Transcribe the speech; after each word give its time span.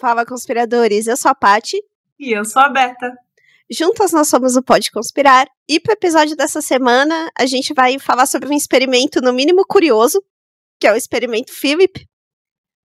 Fala, 0.00 0.24
conspiradores. 0.24 1.06
Eu 1.06 1.16
sou 1.16 1.30
a 1.30 1.34
Pati. 1.34 1.76
E 2.18 2.36
eu 2.36 2.44
sou 2.44 2.62
a 2.62 2.68
Beta. 2.68 3.12
Juntas 3.70 4.12
nós 4.12 4.28
somos 4.28 4.56
o 4.56 4.62
Pode 4.62 4.90
Conspirar. 4.90 5.46
E 5.68 5.78
pro 5.78 5.92
episódio 5.92 6.34
dessa 6.34 6.60
semana, 6.60 7.30
a 7.38 7.46
gente 7.46 7.72
vai 7.74 7.98
falar 7.98 8.26
sobre 8.26 8.48
um 8.48 8.56
experimento, 8.56 9.20
no 9.20 9.32
mínimo 9.32 9.64
curioso, 9.64 10.20
que 10.80 10.86
é 10.86 10.92
o 10.92 10.96
experimento 10.96 11.52
Philip, 11.52 12.08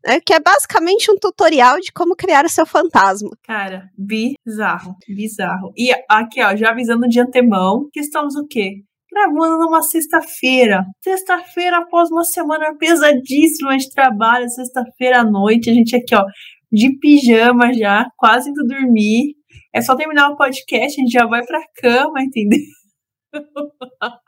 né, 0.06 0.20
que 0.20 0.34
é 0.34 0.40
basicamente 0.40 1.12
um 1.12 1.18
tutorial 1.18 1.80
de 1.80 1.92
como 1.92 2.16
criar 2.16 2.46
o 2.46 2.50
seu 2.50 2.66
fantasma. 2.66 3.30
Cara, 3.44 3.90
bizarro, 3.98 4.96
bizarro. 5.08 5.74
E 5.76 5.92
aqui, 6.10 6.42
ó, 6.42 6.56
já 6.56 6.70
avisando 6.70 7.08
de 7.08 7.20
antemão 7.20 7.90
que 7.92 8.00
estamos 8.00 8.36
o 8.36 8.46
quê? 8.48 8.84
Gravando 9.12 9.58
numa 9.58 9.82
sexta-feira. 9.82 10.84
Sexta-feira 11.04 11.78
após 11.80 12.12
uma 12.12 12.24
semana 12.24 12.76
pesadíssima 12.78 13.78
de 13.78 13.90
trabalho, 13.90 14.50
sexta-feira 14.50 15.22
à 15.22 15.24
noite, 15.24 15.70
a 15.70 15.74
gente 15.74 15.96
aqui, 15.96 16.14
ó, 16.16 16.24
de 16.72 16.98
pijama 17.00 17.74
já, 17.74 18.06
quase 18.18 18.50
indo 18.50 18.64
dormir. 18.68 19.36
É 19.74 19.82
só 19.82 19.96
terminar 19.96 20.30
o 20.30 20.38
podcast, 20.38 21.00
a 21.00 21.04
gente 21.04 21.12
já 21.12 21.26
vai 21.26 21.46
pra 21.46 21.62
cama, 21.82 22.22
entendeu? 22.22 22.60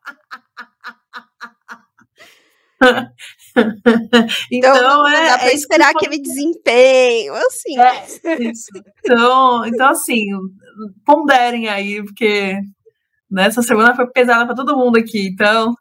então, 4.51 4.75
então 4.75 5.07
é, 5.07 5.27
dá 5.27 5.37
pra 5.37 5.49
é 5.49 5.53
esperar 5.53 5.91
aquele 5.91 6.19
desempenho, 6.19 7.33
assim. 7.33 7.79
É, 7.79 8.43
isso. 8.43 8.67
Então, 8.99 9.65
então, 9.65 9.89
assim, 9.89 10.25
ponderem 11.05 11.67
aí, 11.67 12.03
porque 12.03 12.59
nessa 13.29 13.61
semana 13.61 13.95
foi 13.95 14.07
pesada 14.07 14.45
para 14.45 14.55
todo 14.55 14.77
mundo 14.77 14.97
aqui, 14.97 15.27
então 15.27 15.73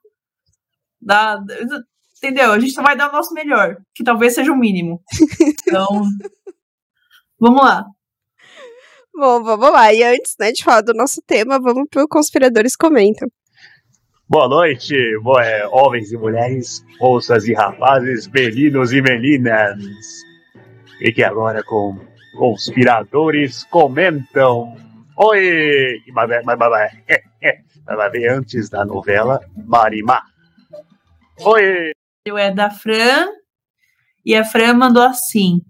dá, 1.00 1.38
entendeu? 2.16 2.52
A 2.52 2.58
gente 2.58 2.74
vai 2.74 2.96
dar 2.96 3.10
o 3.10 3.12
nosso 3.12 3.32
melhor, 3.32 3.76
que 3.94 4.02
talvez 4.02 4.34
seja 4.34 4.52
o 4.52 4.58
mínimo. 4.58 5.00
Então, 5.40 5.86
vamos 7.38 7.62
lá. 7.62 7.84
Bom, 9.14 9.42
vamos 9.42 9.72
lá. 9.72 9.94
E 9.94 10.02
antes 10.02 10.34
né, 10.38 10.52
de 10.52 10.62
falar 10.62 10.82
do 10.82 10.92
nosso 10.92 11.22
tema, 11.26 11.58
vamos 11.58 11.88
para 11.90 12.04
o 12.04 12.08
Conspiradores 12.08 12.76
Comentam. 12.76 13.28
Boa 14.28 14.48
noite, 14.48 14.96
boa, 15.22 15.40
homens 15.70 16.10
e 16.10 16.16
mulheres, 16.16 16.84
moças 17.00 17.46
e 17.46 17.54
rapazes, 17.54 18.26
meninos 18.26 18.92
e 18.92 19.00
meninas. 19.00 19.78
E 21.00 21.12
que 21.12 21.22
agora 21.22 21.62
com 21.62 21.96
Conspiradores 22.36 23.62
Comentam. 23.70 24.76
Oi! 25.16 26.02
Mas, 26.12 26.44
mas, 26.44 26.58
mas, 26.58 26.68
vai 27.86 28.10
ver 28.10 28.28
antes 28.30 28.68
da 28.68 28.84
novela 28.84 29.40
Marimar. 29.56 30.24
Oi! 31.42 31.92
Eu 32.24 32.36
é 32.36 32.52
da 32.52 32.68
Fran 32.68 33.28
e 34.24 34.34
a 34.34 34.44
Fran 34.44 34.74
mandou 34.74 35.04
assim: 35.04 35.60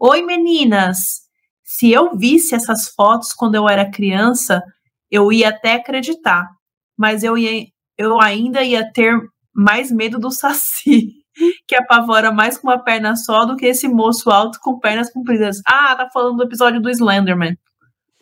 Oi 0.00 0.22
meninas, 0.22 1.28
se 1.62 1.92
eu 1.92 2.16
visse 2.16 2.54
essas 2.54 2.88
fotos 2.88 3.34
quando 3.34 3.54
eu 3.54 3.68
era 3.68 3.90
criança, 3.90 4.62
eu 5.10 5.30
ia 5.30 5.50
até 5.50 5.74
acreditar, 5.74 6.48
mas 6.96 7.22
eu, 7.22 7.36
ia, 7.36 7.66
eu 7.98 8.20
ainda 8.20 8.62
ia 8.62 8.90
ter 8.92 9.18
mais 9.54 9.90
medo 9.90 10.18
do 10.18 10.30
Saci, 10.30 11.12
que 11.66 11.74
apavora 11.74 12.32
mais 12.32 12.58
com 12.58 12.68
uma 12.68 12.82
perna 12.82 13.16
só 13.16 13.44
do 13.44 13.56
que 13.56 13.66
esse 13.66 13.88
moço 13.88 14.30
alto 14.30 14.58
com 14.60 14.78
pernas 14.78 15.12
compridas. 15.12 15.60
Ah, 15.66 15.94
tá 15.94 16.08
falando 16.12 16.36
do 16.36 16.44
episódio 16.44 16.80
do 16.80 16.90
Slenderman, 16.90 17.56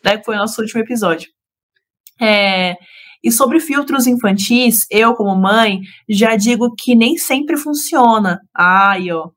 que 0.03 0.25
foi 0.25 0.37
o 0.37 0.39
nosso 0.39 0.61
último 0.61 0.81
episódio. 0.81 1.29
É, 2.21 2.77
e 3.23 3.31
sobre 3.31 3.61
filtros 3.61 4.07
infantis, 4.07 4.87
eu, 4.91 5.15
como 5.15 5.35
mãe, 5.35 5.81
já 6.09 6.37
digo 6.37 6.75
que 6.77 6.95
nem 6.95 7.17
sempre 7.17 7.57
funciona. 7.57 8.41
Ai, 8.55 9.11
ó, 9.11 9.31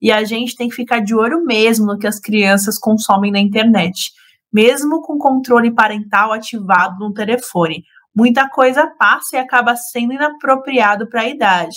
e 0.00 0.10
a 0.10 0.24
gente 0.24 0.56
tem 0.56 0.68
que 0.68 0.74
ficar 0.74 1.00
de 1.00 1.14
olho 1.14 1.44
mesmo 1.44 1.86
no 1.86 1.98
que 1.98 2.06
as 2.06 2.18
crianças 2.18 2.78
consomem 2.78 3.30
na 3.30 3.38
internet, 3.38 4.10
mesmo 4.52 5.02
com 5.02 5.18
controle 5.18 5.74
parental 5.74 6.32
ativado 6.32 6.98
no 6.98 7.12
telefone. 7.12 7.82
Muita 8.14 8.48
coisa 8.48 8.86
passa 8.98 9.36
e 9.36 9.38
acaba 9.38 9.76
sendo 9.76 10.12
inapropriado 10.12 11.08
para 11.08 11.22
a 11.22 11.28
idade. 11.28 11.76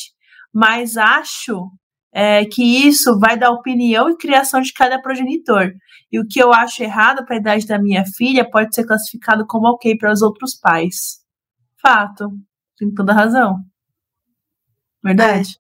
Mas 0.54 0.98
acho 0.98 1.70
é, 2.14 2.46
que 2.46 2.88
isso 2.88 3.20
vai 3.20 3.38
da 3.38 3.50
opinião 3.50 4.10
e 4.10 4.18
criação 4.18 4.62
de 4.62 4.72
cada 4.72 5.02
progenitor. 5.02 5.74
E 6.12 6.20
o 6.20 6.28
que 6.28 6.40
eu 6.40 6.54
acho 6.54 6.84
errado 6.84 7.26
para 7.26 7.36
a 7.36 7.40
idade 7.40 7.66
da 7.66 7.80
minha 7.80 8.04
filha 8.06 8.50
pode 8.50 8.74
ser 8.74 8.86
classificado 8.86 9.46
como 9.48 9.68
ok 9.68 9.98
para 9.98 10.12
os 10.12 10.22
outros 10.22 10.56
pais. 10.56 11.22
Fato. 11.82 12.30
Tem 12.78 12.94
toda 12.94 13.14
razão. 13.14 13.60
Verdade. 15.04 15.58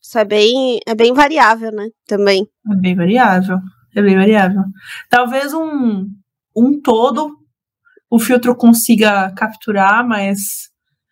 Isso 0.00 0.18
é 0.18 0.24
bem, 0.24 0.80
é 0.86 0.94
bem 0.94 1.12
variável, 1.14 1.70
né? 1.70 1.88
Também. 2.06 2.46
É 2.70 2.74
bem 2.74 2.96
variável. 2.96 3.58
É 3.94 4.02
bem 4.02 4.16
variável. 4.16 4.62
Talvez 5.08 5.54
um, 5.54 6.08
um 6.56 6.80
todo 6.80 7.38
o 8.12 8.18
filtro 8.18 8.54
consiga 8.54 9.32
capturar, 9.32 10.06
mas 10.06 10.68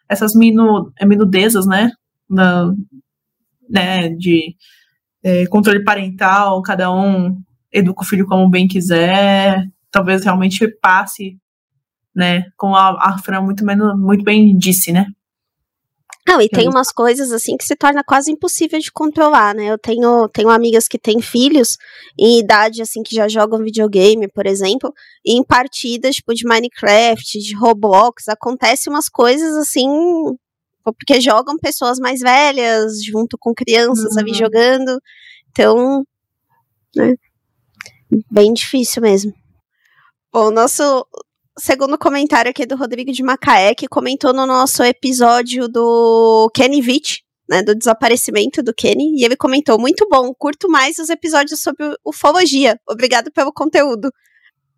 essas 0.06 0.34
minu, 0.34 0.92
é, 0.98 1.06
minudezas, 1.06 1.66
né? 1.66 1.90
Né 3.70 4.10
de 4.10 4.54
é, 5.24 5.46
controle 5.46 5.82
parental, 5.82 6.60
cada 6.60 6.92
um 6.92 7.40
educa 7.72 8.02
o 8.02 8.04
filho 8.04 8.26
como 8.26 8.50
bem 8.50 8.68
quiser, 8.68 9.66
talvez 9.90 10.24
realmente 10.24 10.68
passe, 10.68 11.38
né? 12.14 12.44
Como 12.54 12.76
a, 12.76 12.90
a 13.00 13.18
Fran 13.18 13.40
muito, 13.40 13.64
menos, 13.64 13.98
muito 13.98 14.22
bem 14.22 14.54
disse, 14.58 14.92
né? 14.92 15.06
Não, 16.30 16.40
e 16.40 16.48
tem 16.48 16.68
umas 16.68 16.92
coisas 16.92 17.32
assim 17.32 17.56
que 17.56 17.64
se 17.64 17.74
torna 17.74 18.04
quase 18.04 18.30
impossível 18.30 18.78
de 18.78 18.92
controlar, 18.92 19.52
né? 19.52 19.64
Eu 19.64 19.76
tenho, 19.76 20.28
tenho 20.28 20.48
amigas 20.48 20.86
que 20.86 20.96
têm 20.96 21.20
filhos 21.20 21.76
em 22.16 22.38
idade 22.38 22.80
assim 22.80 23.02
que 23.02 23.16
já 23.16 23.26
jogam 23.26 23.58
videogame, 23.58 24.28
por 24.28 24.46
exemplo, 24.46 24.94
e 25.24 25.36
em 25.36 25.42
partidas 25.42 26.14
tipo 26.14 26.32
de 26.32 26.46
Minecraft, 26.46 27.36
de 27.36 27.56
Roblox, 27.56 28.28
acontece 28.28 28.88
umas 28.88 29.08
coisas 29.08 29.56
assim, 29.56 29.88
porque 30.84 31.20
jogam 31.20 31.56
pessoas 31.58 31.98
mais 31.98 32.20
velhas 32.20 33.02
junto 33.04 33.36
com 33.36 33.52
crianças 33.52 34.12
uhum. 34.12 34.20
ali 34.20 34.32
jogando. 34.32 35.00
Então, 35.50 36.04
né? 36.94 37.14
Bem 38.30 38.52
difícil 38.52 39.02
mesmo. 39.02 39.34
O 40.32 40.52
nosso 40.52 41.04
segundo 41.60 41.98
comentário 41.98 42.50
aqui 42.50 42.66
do 42.66 42.74
Rodrigo 42.74 43.12
de 43.12 43.22
Macaé, 43.22 43.74
que 43.74 43.86
comentou 43.86 44.32
no 44.32 44.46
nosso 44.46 44.82
episódio 44.82 45.68
do 45.68 46.50
Kenny 46.54 46.80
Vitt, 46.80 47.22
né, 47.48 47.62
do 47.62 47.74
desaparecimento 47.74 48.62
do 48.62 48.72
Kenny, 48.74 49.20
e 49.20 49.24
ele 49.24 49.36
comentou, 49.36 49.78
muito 49.78 50.08
bom, 50.08 50.32
curto 50.34 50.68
mais 50.68 50.98
os 50.98 51.10
episódios 51.10 51.60
sobre 51.60 51.94
ufologia, 52.04 52.80
obrigado 52.88 53.30
pelo 53.30 53.52
conteúdo. 53.52 54.10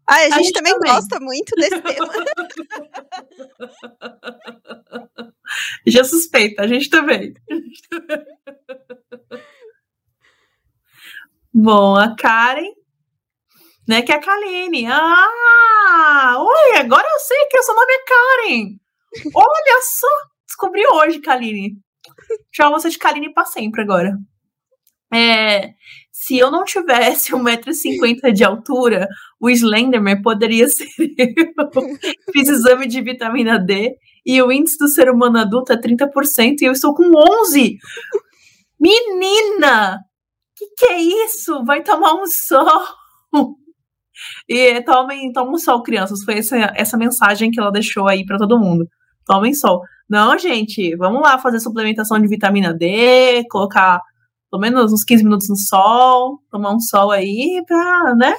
Ah, 0.07 0.15
a, 0.15 0.17
a 0.17 0.23
gente, 0.23 0.47
gente, 0.47 0.53
também, 0.53 0.75
também 0.75 0.93
gosta 0.93 1.21
muito 1.21 1.55
desse 1.55 1.81
tema. 1.81 2.13
Já 5.87 6.03
suspeita, 6.03 6.63
a 6.63 6.67
gente 6.67 6.91
também. 6.91 7.35
Bom, 11.55 11.95
a 11.97 12.17
Karen 12.17 12.73
né? 13.89 14.03
Que 14.03 14.13
é 14.13 14.17
a 14.17 14.21
Kaline. 14.21 14.87
Ah! 14.87 16.37
Oi, 16.39 16.77
agora 16.79 17.07
eu 17.07 17.19
sei 17.21 17.47
que 17.51 17.59
o 17.59 17.63
seu 17.63 17.75
nome 17.75 17.93
é 17.93 18.05
Karen. 18.05 18.83
Olha 19.35 19.83
só! 19.83 20.07
Descobri 20.47 20.83
hoje, 20.95 21.21
Kaline. 21.21 21.77
Chama 22.53 22.79
você 22.79 22.89
de 22.89 22.99
Kaline 22.99 23.33
para 23.33 23.45
sempre 23.45 23.83
agora. 23.83 24.17
É, 25.15 25.75
se 26.11 26.39
eu 26.39 26.51
não 26.51 26.65
tivesse 26.65 27.33
1,50m 27.33 28.33
de 28.33 28.45
altura, 28.45 29.09
o 29.41 29.51
Slenderman 29.51 30.23
poderia 30.23 30.69
ser 30.69 30.87
eu. 30.99 31.99
Fiz 32.33 32.49
exame 32.49 32.87
de 32.87 33.03
vitamina 33.03 33.59
D 33.59 33.95
e 34.25 34.41
o 34.41 34.53
índice 34.53 34.79
do 34.79 34.89
ser 34.89 35.11
humano 35.11 35.39
adulto 35.39 35.73
é 35.73 35.77
30% 35.77 36.61
e 36.61 36.65
eu 36.65 36.73
estou 36.73 36.95
com 36.95 37.11
11%. 37.11 37.77
Menina! 38.81 39.99
Que 40.57 40.67
que 40.77 40.87
é 40.87 40.99
isso? 41.01 41.65
Vai 41.65 41.83
tomar 41.83 42.15
um 42.15 42.27
sol. 42.27 42.85
E 44.49 44.81
tomem, 44.83 45.33
tomem 45.33 45.59
sol, 45.59 45.83
crianças. 45.83 46.23
Foi 46.25 46.39
essa, 46.39 46.57
essa 46.75 46.97
mensagem 46.97 47.51
que 47.51 47.61
ela 47.61 47.73
deixou 47.73 48.09
aí 48.09 48.25
para 48.25 48.39
todo 48.39 48.59
mundo. 48.59 48.87
Tomem 49.27 49.55
sol. 49.55 49.83
Não, 50.09 50.39
gente, 50.39 50.95
vamos 50.97 51.23
lá 51.23 51.39
fazer 51.39 51.61
suplementação 51.61 52.21
de 52.21 52.29
vitamina 52.29 52.75
D, 52.75 53.45
colocar 53.51 54.01
pelo 54.51 54.61
menos 54.61 54.93
uns 54.93 55.05
15 55.05 55.25
minutos 55.25 55.49
no 55.49 55.57
sol, 55.57 56.39
tomar 56.51 56.75
um 56.75 56.81
sol 56.81 57.11
aí 57.11 57.63
pra, 57.67 58.15
né? 58.15 58.35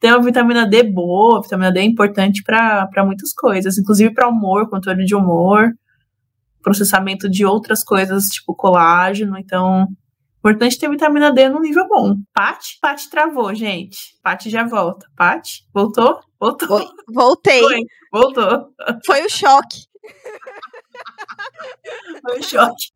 Ter 0.00 0.08
uma 0.14 0.22
vitamina 0.22 0.66
D 0.66 0.82
boa. 0.82 1.42
Vitamina 1.42 1.70
D 1.70 1.80
é 1.80 1.84
importante 1.84 2.42
para 2.42 3.04
muitas 3.04 3.34
coisas, 3.34 3.76
inclusive 3.76 4.14
para 4.14 4.28
humor, 4.28 4.70
controle 4.70 5.04
de 5.04 5.14
humor, 5.14 5.70
processamento 6.62 7.28
de 7.28 7.44
outras 7.44 7.84
coisas, 7.84 8.24
tipo 8.24 8.54
colágeno. 8.54 9.36
Então, 9.36 9.88
Importante 10.40 10.78
ter 10.78 10.88
vitamina 10.88 11.30
D 11.30 11.50
num 11.50 11.60
nível 11.60 11.86
bom. 11.86 12.16
Pati? 12.32 12.78
Pati 12.80 13.10
travou, 13.10 13.54
gente. 13.54 14.18
Pati 14.22 14.48
já 14.48 14.64
volta. 14.64 15.06
Pati? 15.14 15.66
Voltou? 15.72 16.18
Voltou. 16.40 16.78
Oi, 16.78 16.86
voltei. 17.12 17.60
Foi, 17.60 17.80
voltou. 18.10 18.74
Foi 19.04 19.22
o 19.22 19.28
choque. 19.28 19.84
Foi 22.22 22.38
o 22.38 22.42
choque. 22.42 22.86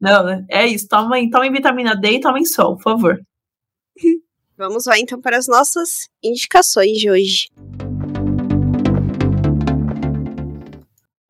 Não, 0.00 0.24
né? 0.24 0.44
é 0.50 0.66
isso. 0.66 0.88
Tomem, 0.88 1.30
tomem 1.30 1.52
vitamina 1.52 1.94
D 1.94 2.14
e 2.14 2.20
tomem 2.20 2.44
sol, 2.44 2.74
por 2.76 2.82
favor. 2.82 3.20
Vamos 4.58 4.86
lá 4.86 4.98
então 4.98 5.20
para 5.20 5.36
as 5.36 5.46
nossas 5.46 6.08
indicações 6.22 6.98
de 6.98 7.08
hoje. 7.08 7.48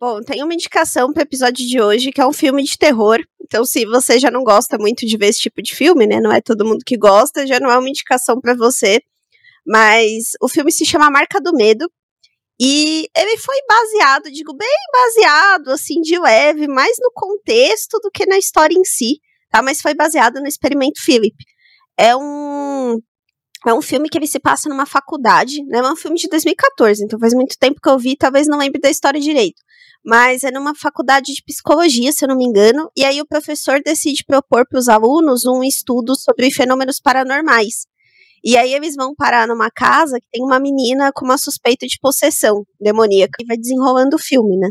Bom, 0.07 0.21
tem 0.21 0.45
uma 0.45 0.53
indicação 0.53 1.11
para 1.15 1.21
o 1.21 1.23
episódio 1.23 1.67
de 1.67 1.81
hoje, 1.81 2.13
que 2.13 2.21
é 2.21 2.27
um 2.27 2.33
filme 2.33 2.63
de 2.63 2.77
terror. 2.77 3.19
Então, 3.41 3.65
se 3.65 3.87
você 3.87 4.19
já 4.19 4.31
não 4.31 4.45
gosta 4.45 4.77
muito 4.77 5.07
de 5.07 5.17
ver 5.17 5.29
esse 5.29 5.41
tipo 5.41 5.63
de 5.63 5.75
filme, 5.75 6.07
né? 6.07 6.21
Não 6.21 6.31
é 6.31 6.43
todo 6.43 6.63
mundo 6.63 6.85
que 6.85 6.95
gosta, 6.95 7.47
já 7.47 7.59
não 7.59 7.71
é 7.71 7.79
uma 7.79 7.89
indicação 7.89 8.39
para 8.39 8.55
você. 8.55 9.01
Mas 9.67 10.33
o 10.43 10.47
filme 10.47 10.71
se 10.71 10.85
chama 10.85 11.11
Marca 11.11 11.41
do 11.41 11.55
Medo. 11.55 11.91
E 12.61 13.09
ele 13.17 13.39
foi 13.39 13.57
baseado, 13.67 14.31
digo 14.31 14.55
bem 14.55 14.77
baseado, 14.93 15.71
assim, 15.71 16.03
de 16.03 16.19
leve, 16.19 16.69
mais 16.69 16.99
no 17.01 17.11
contexto 17.15 17.99
do 18.01 18.11
que 18.11 18.27
na 18.27 18.37
história 18.37 18.77
em 18.79 18.85
si, 18.85 19.21
tá? 19.49 19.63
Mas 19.63 19.81
foi 19.81 19.95
baseado 19.95 20.39
no 20.39 20.47
experimento 20.47 21.03
Philip. 21.03 21.35
É 21.97 22.15
um 22.15 23.01
é 23.67 23.73
um 23.73 23.83
filme 23.83 24.09
que 24.09 24.19
ele 24.19 24.27
se 24.27 24.39
passa 24.39 24.69
numa 24.69 24.87
faculdade, 24.87 25.65
né? 25.65 25.79
É 25.79 25.93
um 25.93 25.97
filme 25.97 26.19
de 26.19 26.29
2014, 26.29 27.05
então 27.05 27.19
faz 27.19 27.33
muito 27.33 27.57
tempo 27.59 27.81
que 27.81 27.89
eu 27.89 27.99
vi, 27.99 28.17
talvez 28.17 28.47
não 28.47 28.59
lembre 28.59 28.81
da 28.81 28.91
história 28.91 29.21
direito. 29.21 29.63
Mas 30.05 30.45
é 30.45 30.51
numa 30.51 30.75
faculdade 30.75 31.33
de 31.33 31.43
psicologia, 31.43 32.13
se 32.13 32.25
eu 32.25 32.29
não 32.29 32.37
me 32.37 32.45
engano, 32.45 32.91
e 32.95 33.05
aí 33.05 33.21
o 33.21 33.27
professor 33.27 33.81
decide 33.83 34.23
propor 34.27 34.67
para 34.69 34.79
os 34.79 34.89
alunos 34.89 35.47
um 35.47 35.63
estudo 35.65 36.15
sobre 36.15 36.51
fenômenos 36.51 37.01
paranormais. 37.01 37.87
E 38.45 38.59
aí 38.59 38.75
eles 38.75 38.95
vão 38.95 39.15
parar 39.15 39.49
numa 39.49 39.71
casa 39.71 40.21
que 40.21 40.27
tem 40.31 40.45
uma 40.45 40.61
menina 40.61 41.11
com 41.15 41.25
uma 41.25 41.39
suspeita 41.39 41.87
de 41.87 41.99
possessão 41.99 42.63
demoníaca 42.79 43.43
e 43.43 43.47
vai 43.47 43.57
desenrolando 43.57 44.17
o 44.17 44.19
filme, 44.19 44.59
né? 44.59 44.69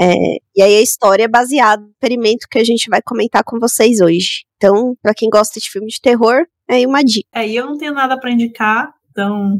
É, 0.00 0.14
e 0.56 0.62
aí 0.62 0.76
a 0.76 0.80
história 0.80 1.24
é 1.24 1.28
baseada 1.28 1.82
no 1.82 1.90
experimento 1.90 2.46
que 2.50 2.58
a 2.58 2.64
gente 2.64 2.88
vai 2.88 3.00
comentar 3.02 3.44
com 3.44 3.60
vocês 3.60 4.00
hoje. 4.00 4.44
Então, 4.56 4.96
para 5.02 5.14
quem 5.14 5.28
gosta 5.28 5.60
de 5.60 5.70
filme 5.70 5.88
de 5.88 6.00
terror, 6.00 6.46
aí 6.68 6.86
uma 6.86 7.02
dica. 7.02 7.28
É, 7.32 7.46
e 7.46 7.56
eu 7.56 7.66
não 7.66 7.76
tenho 7.76 7.92
nada 7.92 8.18
para 8.18 8.30
indicar, 8.30 8.92
então 9.10 9.58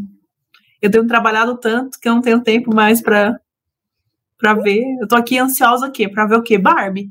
eu 0.81 0.91
tenho 0.91 1.07
trabalhado 1.07 1.57
tanto 1.59 1.99
que 1.99 2.09
eu 2.09 2.15
não 2.15 2.23
tenho 2.23 2.43
tempo 2.43 2.75
mais 2.75 3.01
para 3.03 3.39
para 4.39 4.55
ver. 4.55 4.83
Eu 5.01 5.09
tô 5.09 5.17
aqui 5.17 5.39
ansiosa 5.39 5.87
aqui 5.87 6.09
para 6.09 6.27
ver 6.27 6.37
o 6.37 6.43
quê? 6.43 6.59
Barbie. 6.59 7.11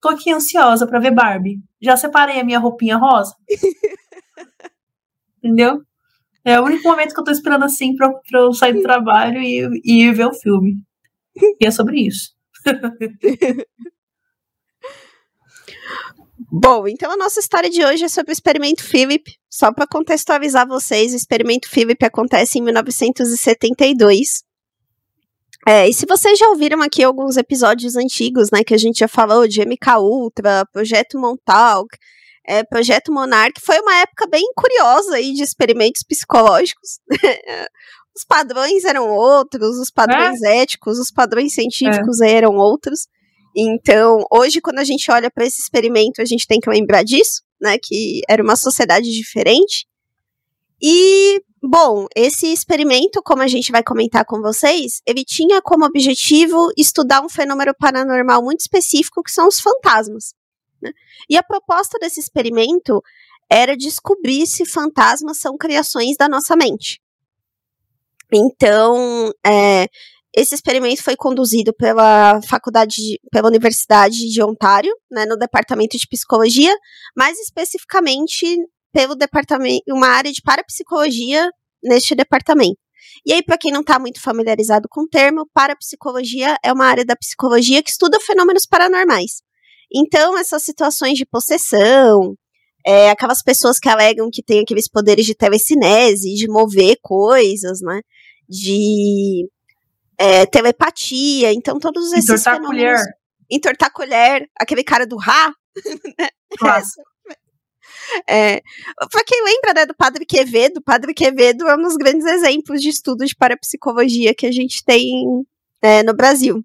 Tô 0.00 0.08
aqui 0.08 0.32
ansiosa 0.32 0.86
para 0.86 0.98
ver 1.00 1.10
Barbie. 1.10 1.60
Já 1.80 1.96
separei 1.96 2.40
a 2.40 2.44
minha 2.44 2.58
roupinha 2.58 2.96
rosa. 2.96 3.34
Entendeu? 5.42 5.82
É 6.44 6.60
o 6.60 6.64
único 6.64 6.88
momento 6.88 7.12
que 7.12 7.20
eu 7.20 7.24
tô 7.24 7.30
esperando 7.30 7.64
assim 7.64 7.94
pra, 7.96 8.08
pra 8.08 8.40
eu 8.40 8.52
sair 8.52 8.72
do 8.72 8.82
trabalho 8.82 9.42
e, 9.42 9.68
e 9.84 10.04
ir 10.04 10.12
ver 10.14 10.26
o 10.26 10.32
filme. 10.32 10.76
E 11.60 11.66
é 11.66 11.70
sobre 11.70 12.00
isso. 12.06 12.34
Bom, 16.58 16.88
então 16.88 17.12
a 17.12 17.18
nossa 17.18 17.38
história 17.38 17.68
de 17.68 17.84
hoje 17.84 18.06
é 18.06 18.08
sobre 18.08 18.32
o 18.32 18.32
experimento 18.32 18.82
Philip. 18.82 19.30
Só 19.50 19.70
para 19.70 19.86
contextualizar 19.86 20.66
vocês, 20.66 21.12
o 21.12 21.16
experimento 21.16 21.68
Philip 21.68 22.02
acontece 22.02 22.58
em 22.58 22.62
1972. 22.62 24.42
É, 25.68 25.86
e 25.86 25.92
se 25.92 26.06
vocês 26.06 26.38
já 26.38 26.48
ouviram 26.48 26.80
aqui 26.80 27.02
alguns 27.02 27.36
episódios 27.36 27.94
antigos, 27.94 28.50
né, 28.50 28.64
que 28.64 28.72
a 28.72 28.78
gente 28.78 29.00
já 29.00 29.08
falou 29.08 29.46
de 29.46 29.60
MK 29.60 29.98
Ultra, 29.98 30.64
Projeto 30.72 31.18
Montauk, 31.18 31.94
é, 32.46 32.64
Projeto 32.64 33.12
Monarch, 33.12 33.60
foi 33.60 33.78
uma 33.80 33.96
época 33.96 34.26
bem 34.26 34.46
curiosa 34.56 35.16
aí 35.16 35.34
de 35.34 35.42
experimentos 35.42 36.02
psicológicos. 36.08 37.00
os 38.16 38.24
padrões 38.26 38.82
eram 38.86 39.10
outros, 39.10 39.76
os 39.76 39.90
padrões 39.90 40.40
é? 40.42 40.62
éticos, 40.62 40.98
os 40.98 41.10
padrões 41.10 41.52
científicos 41.52 42.22
é. 42.22 42.30
eram 42.30 42.54
outros. 42.54 43.08
Então, 43.56 44.22
hoje, 44.30 44.60
quando 44.60 44.80
a 44.80 44.84
gente 44.84 45.10
olha 45.10 45.30
para 45.30 45.46
esse 45.46 45.62
experimento, 45.62 46.20
a 46.20 46.26
gente 46.26 46.46
tem 46.46 46.60
que 46.60 46.68
lembrar 46.68 47.02
disso, 47.02 47.42
né? 47.58 47.78
Que 47.82 48.20
era 48.28 48.42
uma 48.42 48.54
sociedade 48.54 49.10
diferente. 49.10 49.86
E, 50.80 51.42
bom, 51.62 52.06
esse 52.14 52.52
experimento, 52.52 53.22
como 53.22 53.40
a 53.40 53.46
gente 53.46 53.72
vai 53.72 53.82
comentar 53.82 54.26
com 54.26 54.42
vocês, 54.42 55.00
ele 55.06 55.24
tinha 55.24 55.62
como 55.62 55.86
objetivo 55.86 56.70
estudar 56.76 57.24
um 57.24 57.30
fenômeno 57.30 57.72
paranormal 57.78 58.42
muito 58.42 58.60
específico, 58.60 59.22
que 59.22 59.30
são 59.30 59.48
os 59.48 59.58
fantasmas. 59.58 60.34
Né? 60.82 60.92
E 61.30 61.38
a 61.38 61.42
proposta 61.42 61.98
desse 61.98 62.20
experimento 62.20 63.02
era 63.50 63.74
descobrir 63.74 64.46
se 64.46 64.66
fantasmas 64.66 65.38
são 65.38 65.56
criações 65.56 66.14
da 66.18 66.28
nossa 66.28 66.54
mente. 66.54 67.00
Então, 68.30 69.32
é, 69.46 69.86
esse 70.36 70.54
experimento 70.54 71.02
foi 71.02 71.16
conduzido 71.16 71.72
pela 71.72 72.42
faculdade, 72.42 73.18
pela 73.32 73.48
Universidade 73.48 74.28
de 74.30 74.42
Ontário, 74.42 74.92
né, 75.10 75.24
no 75.24 75.36
departamento 75.36 75.96
de 75.96 76.06
psicologia, 76.06 76.74
mais 77.16 77.38
especificamente 77.38 78.46
pelo 78.92 79.14
departamento, 79.14 79.82
uma 79.88 80.08
área 80.08 80.30
de 80.30 80.42
parapsicologia 80.42 81.48
neste 81.82 82.14
departamento. 82.14 82.76
E 83.24 83.32
aí, 83.32 83.42
para 83.42 83.56
quem 83.56 83.72
não 83.72 83.80
está 83.80 83.98
muito 83.98 84.20
familiarizado 84.20 84.88
com 84.90 85.02
o 85.02 85.08
termo, 85.08 85.48
parapsicologia 85.54 86.58
é 86.62 86.70
uma 86.70 86.84
área 86.84 87.04
da 87.04 87.16
psicologia 87.16 87.82
que 87.82 87.90
estuda 87.90 88.20
fenômenos 88.20 88.66
paranormais. 88.66 89.42
Então, 89.92 90.36
essas 90.36 90.62
situações 90.62 91.16
de 91.16 91.24
possessão, 91.24 92.34
é, 92.86 93.08
aquelas 93.08 93.42
pessoas 93.42 93.78
que 93.78 93.88
alegam 93.88 94.28
que 94.30 94.42
têm 94.42 94.60
aqueles 94.60 94.88
poderes 94.88 95.24
de 95.24 95.34
telecinese, 95.34 96.34
de 96.34 96.46
mover 96.46 96.98
coisas, 97.00 97.80
né? 97.80 98.00
De 98.48 99.48
é, 100.18 100.46
telepatia, 100.46 101.52
então 101.52 101.78
todos 101.78 102.12
esses 102.12 102.24
Entortar 102.24 102.56
fenômenos... 102.56 103.00
colher. 103.00 103.16
Entortar 103.50 103.92
colher, 103.92 104.50
aquele 104.58 104.82
cara 104.82 105.06
do 105.06 105.16
Rá. 105.16 105.52
Claro. 106.58 106.84
É, 108.28 108.62
pra 109.10 109.24
quem 109.26 109.44
lembra 109.44 109.74
né, 109.74 109.84
do 109.84 109.94
Padre 109.94 110.24
Quevedo, 110.24 110.78
o 110.78 110.82
Padre 110.82 111.12
Quevedo 111.12 111.66
é 111.66 111.74
um 111.74 111.82
dos 111.82 111.96
grandes 111.96 112.24
exemplos 112.24 112.80
de 112.80 112.88
estudos 112.88 113.30
de 113.30 113.36
parapsicologia 113.36 114.32
que 114.32 114.46
a 114.46 114.52
gente 114.52 114.84
tem 114.84 115.44
é, 115.82 116.04
no 116.04 116.14
Brasil. 116.14 116.64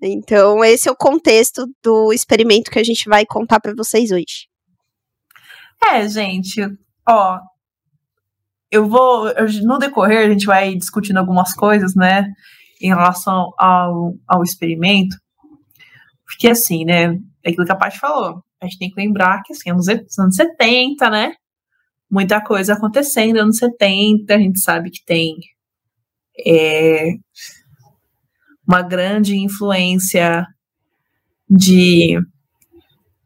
Então, 0.00 0.64
esse 0.64 0.88
é 0.88 0.92
o 0.92 0.96
contexto 0.96 1.66
do 1.82 2.12
experimento 2.12 2.70
que 2.70 2.78
a 2.78 2.84
gente 2.84 3.08
vai 3.08 3.26
contar 3.26 3.60
para 3.60 3.74
vocês 3.74 4.10
hoje. 4.10 4.48
É, 5.84 6.08
gente, 6.08 6.60
ó, 7.08 7.38
eu 8.70 8.88
vou, 8.88 9.32
no 9.64 9.78
decorrer, 9.78 10.26
a 10.26 10.30
gente 10.30 10.46
vai 10.46 10.74
discutindo 10.74 11.18
algumas 11.18 11.52
coisas, 11.52 11.94
né? 11.94 12.26
Em 12.82 12.88
relação 12.88 13.50
ao, 13.56 14.14
ao 14.26 14.42
experimento, 14.42 15.16
porque 16.26 16.48
assim, 16.48 16.84
né, 16.84 17.14
é 17.44 17.50
aquilo 17.50 17.64
que 17.64 17.72
a 17.72 17.76
Paty 17.76 17.98
falou, 17.98 18.42
a 18.60 18.66
gente 18.66 18.78
tem 18.78 18.90
que 18.90 19.00
lembrar 19.00 19.42
que 19.42 19.52
assim, 19.52 19.70
anos, 19.70 19.88
anos 19.88 20.34
70, 20.34 21.10
né, 21.10 21.32
muita 22.10 22.42
coisa 22.42 22.74
acontecendo, 22.74 23.38
anos 23.38 23.58
70, 23.58 24.34
a 24.34 24.38
gente 24.38 24.60
sabe 24.60 24.90
que 24.90 25.04
tem 25.04 25.36
é, 26.46 27.12
uma 28.66 28.82
grande 28.82 29.36
influência 29.36 30.46
de 31.48 32.18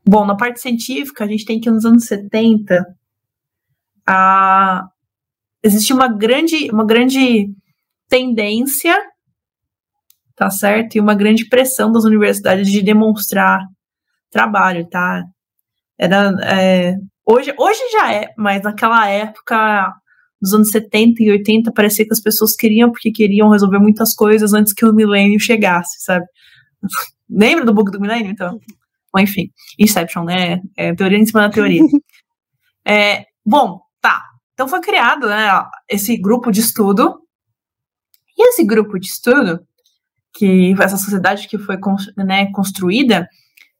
Bom, 0.08 0.24
na 0.24 0.36
parte 0.36 0.60
científica, 0.60 1.24
a 1.24 1.26
gente 1.26 1.44
tem 1.44 1.58
que 1.58 1.68
nos 1.68 1.84
anos 1.84 2.04
70 2.04 2.86
a, 4.06 4.84
existe 5.64 5.92
uma 5.92 6.06
grande, 6.06 6.70
uma 6.70 6.86
grande 6.86 7.52
tendência 8.08 8.96
tá 10.36 10.50
certo? 10.50 10.96
E 10.96 11.00
uma 11.00 11.14
grande 11.14 11.48
pressão 11.48 11.90
das 11.90 12.04
universidades 12.04 12.70
de 12.70 12.82
demonstrar 12.82 13.60
trabalho, 14.30 14.86
tá? 14.88 15.24
Era, 15.98 16.30
é, 16.44 16.94
hoje, 17.24 17.54
hoje 17.58 17.80
já 17.92 18.12
é, 18.12 18.32
mas 18.36 18.62
naquela 18.62 19.08
época, 19.08 19.92
nos 20.40 20.52
anos 20.52 20.70
70 20.70 21.22
e 21.22 21.30
80, 21.30 21.72
parecia 21.72 22.04
que 22.04 22.12
as 22.12 22.20
pessoas 22.20 22.54
queriam 22.54 22.90
porque 22.90 23.10
queriam 23.10 23.48
resolver 23.48 23.78
muitas 23.78 24.14
coisas 24.14 24.52
antes 24.52 24.74
que 24.74 24.84
o 24.84 24.92
milênio 24.92 25.40
chegasse, 25.40 26.04
sabe? 26.04 26.26
Lembra 27.28 27.64
do 27.64 27.74
bug 27.74 27.90
do 27.90 28.00
milênio, 28.00 28.30
então? 28.30 28.60
Bom, 29.12 29.20
enfim, 29.20 29.50
Inception, 29.78 30.24
né? 30.24 30.60
É, 30.76 30.94
teoria 30.94 31.18
em 31.18 31.26
cima 31.26 31.40
da 31.40 31.50
teoria. 31.50 31.80
é, 32.86 33.24
bom, 33.44 33.80
tá. 34.00 34.22
Então 34.52 34.68
foi 34.68 34.80
criado 34.80 35.26
né, 35.26 35.48
esse 35.88 36.16
grupo 36.18 36.52
de 36.52 36.60
estudo. 36.60 37.20
E 38.38 38.48
esse 38.48 38.64
grupo 38.64 38.98
de 38.98 39.06
estudo, 39.06 39.66
que 40.36 40.74
essa 40.80 40.96
sociedade 40.96 41.48
que 41.48 41.58
foi 41.58 41.76
né, 42.16 42.50
construída, 42.52 43.28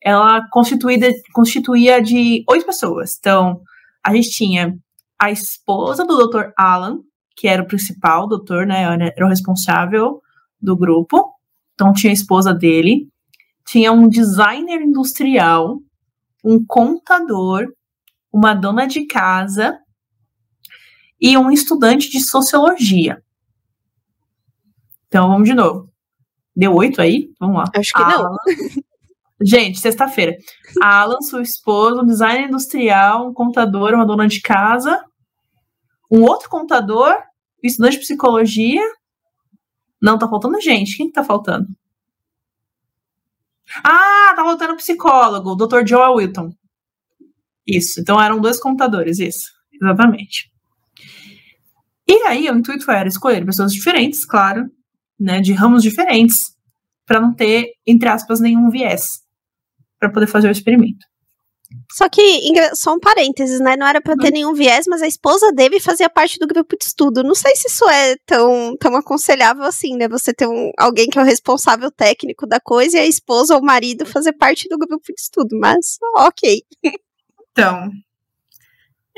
ela 0.02 0.40
constituída, 0.50 1.08
constituía 1.32 2.00
de 2.00 2.44
oito 2.48 2.64
pessoas. 2.64 3.16
Então, 3.18 3.60
a 4.04 4.14
gente 4.14 4.30
tinha 4.30 4.76
a 5.18 5.30
esposa 5.30 6.04
do 6.04 6.16
Dr. 6.16 6.52
Alan, 6.56 7.00
que 7.36 7.46
era 7.48 7.62
o 7.62 7.66
principal 7.66 8.26
doutor, 8.26 8.66
né, 8.66 8.82
era 9.16 9.26
o 9.26 9.28
responsável 9.28 10.20
do 10.60 10.76
grupo. 10.76 11.32
Então, 11.74 11.92
tinha 11.92 12.10
a 12.10 12.14
esposa 12.14 12.54
dele. 12.54 13.08
tinha 13.66 13.92
um 13.92 14.08
designer 14.08 14.80
industrial, 14.80 15.80
um 16.44 16.64
contador, 16.64 17.66
uma 18.32 18.54
dona 18.54 18.86
de 18.86 19.06
casa 19.06 19.78
e 21.20 21.36
um 21.36 21.50
estudante 21.50 22.10
de 22.10 22.20
sociologia. 22.20 23.22
Então 25.08 25.28
vamos 25.28 25.48
de 25.48 25.54
novo. 25.54 25.90
Deu 26.56 26.74
oito 26.74 27.02
aí? 27.02 27.30
Vamos 27.38 27.56
lá. 27.56 27.64
Acho 27.74 27.92
que 27.92 28.02
Alan. 28.02 28.30
não. 28.30 28.36
Gente, 29.44 29.78
sexta-feira. 29.78 30.34
Alan, 30.80 31.20
sua 31.20 31.42
esposa, 31.42 32.00
um 32.00 32.06
designer 32.06 32.48
industrial, 32.48 33.28
um 33.28 33.34
contador, 33.34 33.92
uma 33.92 34.06
dona 34.06 34.26
de 34.26 34.40
casa, 34.40 35.04
um 36.10 36.22
outro 36.22 36.48
contador, 36.48 37.14
um 37.62 37.66
estudante 37.66 37.96
de 37.96 38.00
psicologia. 38.00 38.82
Não, 40.00 40.18
tá 40.18 40.26
faltando 40.26 40.58
gente. 40.60 40.96
Quem 40.96 41.08
que 41.08 41.12
tá 41.12 41.22
faltando? 41.22 41.66
Ah, 43.84 44.32
tá 44.34 44.42
faltando 44.42 44.72
um 44.72 44.76
psicólogo, 44.76 45.50
o 45.50 45.54
Dr. 45.56 45.86
Joel 45.86 46.14
Wilton. 46.14 46.50
Isso, 47.66 48.00
então 48.00 48.18
eram 48.18 48.40
dois 48.40 48.58
contadores, 48.58 49.18
isso. 49.18 49.50
Exatamente. 49.70 50.50
E 52.08 52.22
aí, 52.26 52.48
o 52.48 52.54
intuito 52.56 52.90
era 52.90 53.08
escolher 53.08 53.44
pessoas 53.44 53.72
diferentes, 53.72 54.24
claro, 54.24 54.70
né, 55.18 55.40
de 55.40 55.52
ramos 55.52 55.82
diferentes, 55.82 56.56
para 57.06 57.20
não 57.20 57.34
ter, 57.34 57.72
entre 57.86 58.08
aspas, 58.08 58.40
nenhum 58.40 58.68
viés, 58.68 59.20
para 59.98 60.10
poder 60.10 60.26
fazer 60.26 60.48
o 60.48 60.50
experimento. 60.50 61.04
Só 61.92 62.08
que, 62.08 62.22
só 62.74 62.94
um 62.94 63.00
parênteses, 63.00 63.60
né? 63.60 63.76
Não 63.76 63.86
era 63.86 64.00
para 64.00 64.16
ter 64.16 64.28
uhum. 64.28 64.32
nenhum 64.32 64.54
viés, 64.54 64.86
mas 64.88 65.02
a 65.02 65.06
esposa 65.06 65.50
dele 65.52 65.80
fazia 65.80 66.08
parte 66.08 66.38
do 66.38 66.46
grupo 66.46 66.76
de 66.76 66.84
estudo. 66.84 67.22
Não 67.22 67.34
sei 67.34 67.54
se 67.56 67.68
isso 67.68 67.88
é 67.88 68.16
tão, 68.24 68.76
tão 68.78 68.94
aconselhável 68.94 69.64
assim, 69.64 69.96
né? 69.96 70.08
Você 70.08 70.32
ter 70.32 70.46
um, 70.46 70.70
alguém 70.78 71.08
que 71.08 71.18
é 71.18 71.22
o 71.22 71.24
responsável 71.24 71.90
técnico 71.90 72.46
da 72.46 72.60
coisa 72.60 72.98
e 72.98 73.00
a 73.00 73.06
esposa 73.06 73.54
ou 73.54 73.60
o 73.60 73.64
marido 73.64 74.06
fazer 74.06 74.32
parte 74.32 74.68
do 74.68 74.78
grupo 74.78 75.04
de 75.06 75.20
estudo, 75.20 75.58
mas 75.58 75.98
ok. 76.16 76.62
Então. 77.50 77.90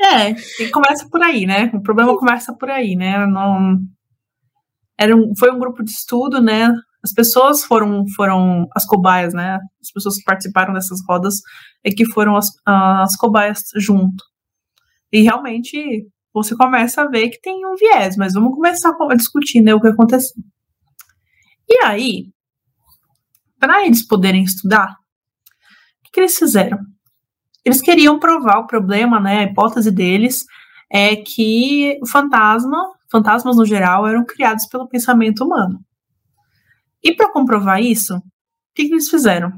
É, 0.01 0.33
começa 0.71 1.07
por 1.09 1.21
aí, 1.21 1.45
né? 1.45 1.69
O 1.73 1.83
problema 1.83 2.17
começa 2.17 2.53
por 2.53 2.69
aí, 2.69 2.95
né? 2.95 3.27
Não, 3.27 3.77
era 4.99 5.15
um, 5.15 5.33
foi 5.37 5.49
um 5.49 5.57
grupo 5.57 5.81
de 5.81 5.91
estudo, 5.91 6.41
né? 6.41 6.69
As 7.01 7.13
pessoas 7.13 7.63
foram, 7.63 8.03
foram 8.17 8.67
as 8.75 8.85
cobaias, 8.85 9.33
né? 9.33 9.57
As 9.81 9.89
pessoas 9.93 10.17
que 10.17 10.23
participaram 10.25 10.73
dessas 10.73 10.99
rodas 11.07 11.35
é 11.85 11.89
que 11.89 12.05
foram 12.11 12.35
as, 12.35 12.47
as 12.65 13.15
cobaias 13.15 13.63
junto. 13.77 14.21
E 15.09 15.21
realmente 15.21 16.05
você 16.33 16.53
começa 16.55 17.01
a 17.01 17.07
ver 17.07 17.29
que 17.29 17.39
tem 17.41 17.65
um 17.65 17.75
viés, 17.75 18.17
mas 18.17 18.33
vamos 18.33 18.53
começar 18.53 18.91
a 18.99 19.15
discutir 19.15 19.61
né, 19.61 19.73
o 19.73 19.79
que 19.79 19.87
aconteceu. 19.87 20.43
E 21.67 21.83
aí, 21.83 22.25
para 23.57 23.85
eles 23.85 24.05
poderem 24.05 24.43
estudar, 24.43 24.91
o 24.91 26.03
que, 26.03 26.11
que 26.11 26.19
eles 26.19 26.37
fizeram? 26.37 26.77
Eles 27.63 27.81
queriam 27.81 28.19
provar 28.19 28.59
o 28.59 28.67
problema, 28.67 29.19
né? 29.19 29.39
A 29.39 29.43
hipótese 29.43 29.91
deles 29.91 30.43
é 30.91 31.15
que 31.15 31.97
o 32.01 32.07
fantasma, 32.07 32.98
fantasmas 33.11 33.57
no 33.57 33.65
geral, 33.65 34.07
eram 34.07 34.25
criados 34.25 34.65
pelo 34.67 34.87
pensamento 34.87 35.43
humano. 35.43 35.83
E 37.03 37.15
para 37.15 37.31
comprovar 37.31 37.81
isso, 37.81 38.15
o 38.15 38.21
que, 38.75 38.87
que 38.87 38.93
eles 38.93 39.09
fizeram? 39.09 39.51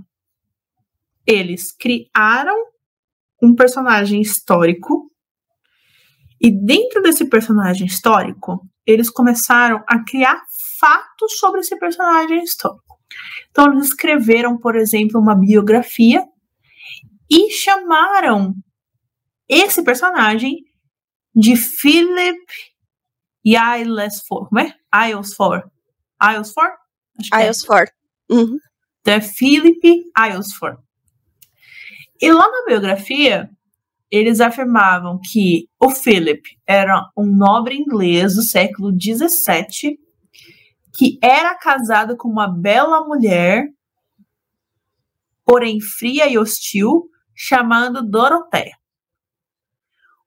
Eles 1.25 1.71
criaram 1.71 2.55
um 3.41 3.55
personagem 3.55 4.21
histórico 4.21 5.11
e 6.39 6.49
dentro 6.49 7.03
desse 7.03 7.25
personagem 7.25 7.85
histórico, 7.85 8.67
eles 8.85 9.11
começaram 9.11 9.83
a 9.87 10.03
criar 10.03 10.41
fatos 10.79 11.37
sobre 11.37 11.61
esse 11.61 11.77
personagem 11.77 12.43
histórico. 12.43 12.97
Então, 13.51 13.71
eles 13.71 13.89
escreveram, 13.89 14.57
por 14.57 14.75
exemplo, 14.75 15.21
uma 15.21 15.35
biografia 15.35 16.23
e 17.29 17.51
chamaram 17.51 18.55
esse 19.47 19.83
personagem 19.83 20.65
de 21.35 21.55
Philip 21.55 22.39
Aylesford. 23.45 24.49
Como 24.49 24.59
é? 24.59 24.73
Aylesford. 24.91 25.65
Aylesford? 26.19 26.73
Aylesford. 27.31 27.91
É. 28.29 28.33
Uhum. 28.33 28.57
Então 29.01 29.13
é 29.13 29.21
Philip 29.21 30.11
Aylesford. 30.15 30.79
E 32.21 32.31
lá 32.31 32.47
na 32.47 32.65
biografia, 32.67 33.49
eles 34.11 34.39
afirmavam 34.39 35.19
que 35.23 35.67
o 35.79 35.89
Philip 35.89 36.41
era 36.67 37.09
um 37.17 37.25
nobre 37.25 37.75
inglês 37.75 38.35
do 38.35 38.43
século 38.43 38.91
XVII 38.91 39.97
que 40.93 41.17
era 41.23 41.55
casado 41.55 42.17
com 42.17 42.27
uma 42.27 42.47
bela 42.47 43.05
mulher, 43.05 43.65
porém 45.45 45.79
fria 45.79 46.27
e 46.27 46.37
hostil, 46.37 47.09
chamando 47.33 48.07
Doroteia. 48.07 48.75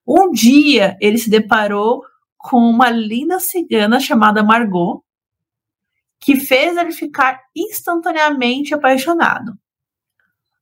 Um 0.07 0.31
dia 0.33 0.97
ele 1.01 1.19
se 1.19 1.31
deparou 1.31 2.03
com 2.45 2.59
uma 2.59 2.91
linda 2.91 3.41
cigana 3.41 3.99
chamada 3.99 4.43
Margot, 4.43 5.03
que 6.21 6.37
fez 6.37 6.77
ele 6.77 6.93
ficar 6.93 7.41
instantaneamente 7.57 8.75
apaixonado. 8.75 9.55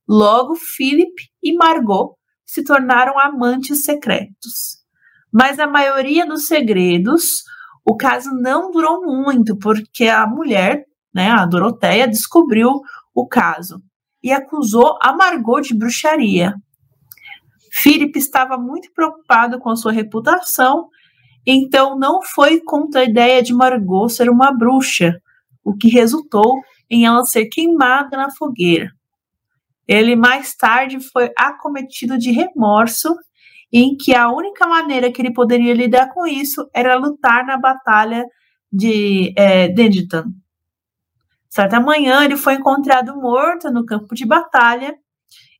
Logo, 0.07 0.55
Philip 0.55 1.13
e 1.43 1.53
Margot 1.53 2.15
se 2.45 2.63
tornaram 2.63 3.19
amantes 3.19 3.83
secretos. 3.83 4.77
Mas 5.29 5.59
a 5.59 5.67
maioria 5.67 6.25
dos 6.25 6.47
segredos, 6.47 7.43
o 7.85 7.97
caso 7.97 8.29
não 8.31 8.71
durou 8.71 9.01
muito, 9.01 9.57
porque 9.57 10.07
a 10.07 10.25
mulher, 10.25 10.85
né, 11.13 11.31
a 11.31 11.45
Doroteia, 11.45 12.07
descobriu 12.07 12.79
o 13.13 13.27
caso 13.27 13.81
e 14.23 14.31
acusou 14.31 14.97
a 15.01 15.11
Margot 15.13 15.59
de 15.59 15.77
bruxaria. 15.77 16.53
Philip 17.73 18.17
estava 18.17 18.57
muito 18.57 18.89
preocupado 18.93 19.59
com 19.59 19.75
sua 19.75 19.91
reputação, 19.91 20.87
então 21.45 21.97
não 21.97 22.21
foi 22.21 22.61
contra 22.61 23.01
a 23.01 23.05
ideia 23.05 23.41
de 23.41 23.53
Margot 23.53 24.09
ser 24.09 24.29
uma 24.29 24.51
bruxa, 24.51 25.19
o 25.63 25.75
que 25.75 25.89
resultou 25.89 26.61
em 26.89 27.05
ela 27.05 27.25
ser 27.25 27.45
queimada 27.45 28.17
na 28.17 28.31
fogueira. 28.31 28.91
Ele 29.87 30.15
mais 30.15 30.55
tarde 30.55 30.99
foi 30.99 31.31
acometido 31.37 32.17
de 32.17 32.31
remorso, 32.31 33.15
em 33.71 33.97
que 33.97 34.15
a 34.15 34.31
única 34.31 34.67
maneira 34.67 35.11
que 35.11 35.21
ele 35.21 35.33
poderia 35.33 35.73
lidar 35.73 36.13
com 36.13 36.27
isso 36.27 36.69
era 36.73 36.95
lutar 36.95 37.45
na 37.45 37.57
batalha 37.57 38.23
de 38.71 39.33
é, 39.35 39.67
Denditon. 39.67 40.25
Certa 41.49 41.79
manhã, 41.79 42.23
ele 42.23 42.37
foi 42.37 42.55
encontrado 42.55 43.15
morto 43.15 43.71
no 43.71 43.85
campo 43.85 44.15
de 44.15 44.25
batalha 44.25 44.95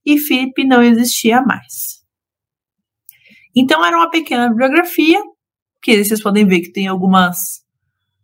e 0.05 0.17
Philip 0.17 0.63
não 0.65 0.81
existia 0.81 1.41
mais. 1.41 2.03
Então, 3.55 3.85
era 3.85 3.95
uma 3.95 4.09
pequena 4.09 4.51
biografia, 4.51 5.21
que 5.83 6.03
vocês 6.03 6.23
podem 6.23 6.47
ver 6.47 6.61
que 6.61 6.71
tem 6.71 6.87
algumas, 6.87 7.61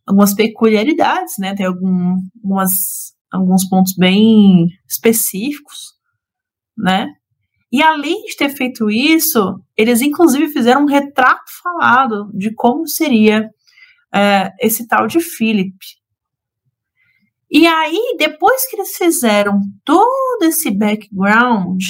algumas 0.07 0.33
peculiaridades, 0.33 1.33
né? 1.37 1.53
Tem 1.53 1.65
algum, 1.65 2.15
algumas, 2.41 3.13
alguns 3.29 3.67
pontos 3.67 3.93
bem 3.93 4.67
específicos, 4.87 5.93
né? 6.77 7.07
E 7.71 7.83
além 7.83 8.23
de 8.23 8.35
ter 8.35 8.49
feito 8.49 8.89
isso, 8.89 9.61
eles 9.77 10.01
inclusive 10.01 10.47
fizeram 10.47 10.83
um 10.83 10.87
retrato 10.87 11.51
falado 11.61 12.31
de 12.33 12.51
como 12.55 12.87
seria 12.87 13.47
é, 14.15 14.51
esse 14.59 14.87
tal 14.87 15.05
de 15.05 15.19
Philip. 15.19 15.77
E 17.51 17.67
aí, 17.67 18.15
depois 18.17 18.67
que 18.69 18.75
eles 18.75 18.95
fizeram 18.95 19.59
todo 19.83 20.43
esse 20.43 20.71
background, 20.71 21.83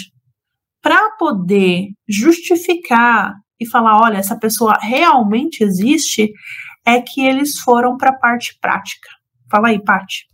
para 0.82 1.12
poder 1.12 1.90
justificar 2.08 3.36
e 3.60 3.66
falar, 3.66 4.01
olha, 4.01 4.18
essa 4.18 4.38
pessoa 4.38 4.78
realmente 4.82 5.63
existe, 5.63 6.32
é 6.86 7.01
que 7.01 7.22
eles 7.22 7.60
foram 7.60 7.98
para 7.98 8.12
a 8.12 8.18
parte 8.18 8.58
prática. 8.60 9.10
Fala 9.50 9.70
aí, 9.70 9.84
Paty. 9.84 10.30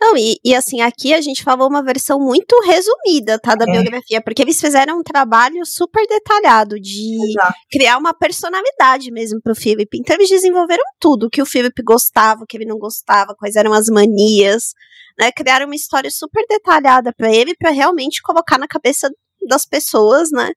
Não, 0.00 0.16
e, 0.16 0.38
e, 0.44 0.54
assim, 0.54 0.80
aqui 0.80 1.12
a 1.12 1.20
gente 1.20 1.42
falou 1.42 1.68
uma 1.68 1.82
versão 1.82 2.18
muito 2.18 2.56
resumida, 2.64 3.38
tá, 3.38 3.54
da 3.54 3.64
é. 3.64 3.72
biografia, 3.72 4.20
porque 4.20 4.42
eles 4.42 4.60
fizeram 4.60 5.00
um 5.00 5.02
trabalho 5.02 5.64
super 5.66 6.06
detalhado 6.06 6.78
de 6.78 7.18
Exato. 7.30 7.54
criar 7.70 7.98
uma 7.98 8.14
personalidade 8.14 9.10
mesmo 9.10 9.40
pro 9.42 9.54
Philip. 9.54 9.98
Então 9.98 10.14
eles 10.16 10.28
desenvolveram 10.28 10.84
tudo, 11.00 11.26
o 11.26 11.30
que 11.30 11.42
o 11.42 11.46
Philip 11.46 11.82
gostava, 11.82 12.42
o 12.42 12.46
que 12.46 12.56
ele 12.56 12.66
não 12.66 12.78
gostava, 12.78 13.34
quais 13.34 13.56
eram 13.56 13.72
as 13.72 13.88
manias, 13.88 14.72
né, 15.18 15.30
criaram 15.32 15.66
uma 15.66 15.74
história 15.74 16.10
super 16.10 16.44
detalhada 16.48 17.12
para 17.12 17.32
ele, 17.32 17.54
para 17.56 17.70
realmente 17.70 18.22
colocar 18.22 18.58
na 18.58 18.68
cabeça 18.68 19.10
das 19.48 19.66
pessoas, 19.66 20.30
né? 20.30 20.52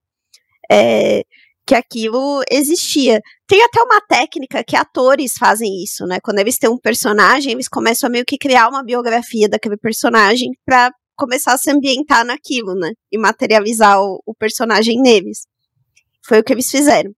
É, 0.71 1.23
que 1.65 1.75
aquilo 1.75 2.41
existia. 2.49 3.21
Tem 3.47 3.63
até 3.63 3.81
uma 3.81 4.01
técnica 4.01 4.63
que 4.63 4.75
atores 4.75 5.33
fazem 5.37 5.83
isso, 5.83 6.05
né? 6.05 6.19
Quando 6.23 6.39
eles 6.39 6.57
têm 6.57 6.69
um 6.69 6.77
personagem, 6.77 7.53
eles 7.53 7.67
começam 7.67 8.07
a 8.07 8.11
meio 8.11 8.25
que 8.25 8.37
criar 8.37 8.69
uma 8.69 8.83
biografia 8.83 9.49
daquele 9.49 9.77
personagem 9.77 10.51
para 10.65 10.91
começar 11.15 11.53
a 11.53 11.57
se 11.57 11.71
ambientar 11.71 12.25
naquilo, 12.25 12.75
né? 12.75 12.91
E 13.11 13.17
materializar 13.17 13.99
o, 14.01 14.21
o, 14.25 14.35
personagem 14.35 15.01
neles. 15.01 15.47
Foi 16.25 16.39
o 16.39 16.43
que 16.43 16.53
eles 16.53 16.69
fizeram. 16.69 17.11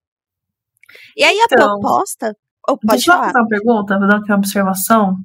E 1.15 1.23
aí 1.23 1.37
então, 1.39 1.57
a 1.57 1.79
proposta. 1.79 2.35
Oh, 2.69 2.77
pode 2.77 2.97
deixa 2.97 3.11
falar. 3.11 3.27
eu 3.27 3.33
fazer 3.33 3.39
uma 3.39 3.47
pergunta, 3.47 3.99
vou 3.99 4.07
dar 4.07 4.17
aqui 4.17 4.31
uma 4.31 4.37
observação. 4.37 5.15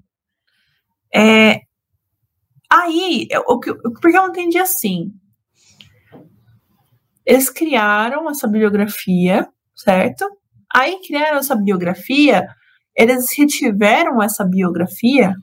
É, 1.14 1.60
Aí, 2.72 3.26
eu, 3.30 3.42
o 3.46 3.60
que, 3.60 3.74
porque 3.74 4.16
eu 4.16 4.28
entendi 4.28 4.56
assim. 4.56 5.12
Eles 7.24 7.48
criaram 7.48 8.28
essa 8.28 8.46
bibliografia, 8.46 9.48
certo? 9.74 10.26
Aí 10.74 10.98
criaram 11.06 11.38
essa 11.38 11.54
biografia, 11.54 12.46
eles 12.96 13.26
retiveram 13.36 14.22
essa 14.22 14.44
biografia. 14.44 15.34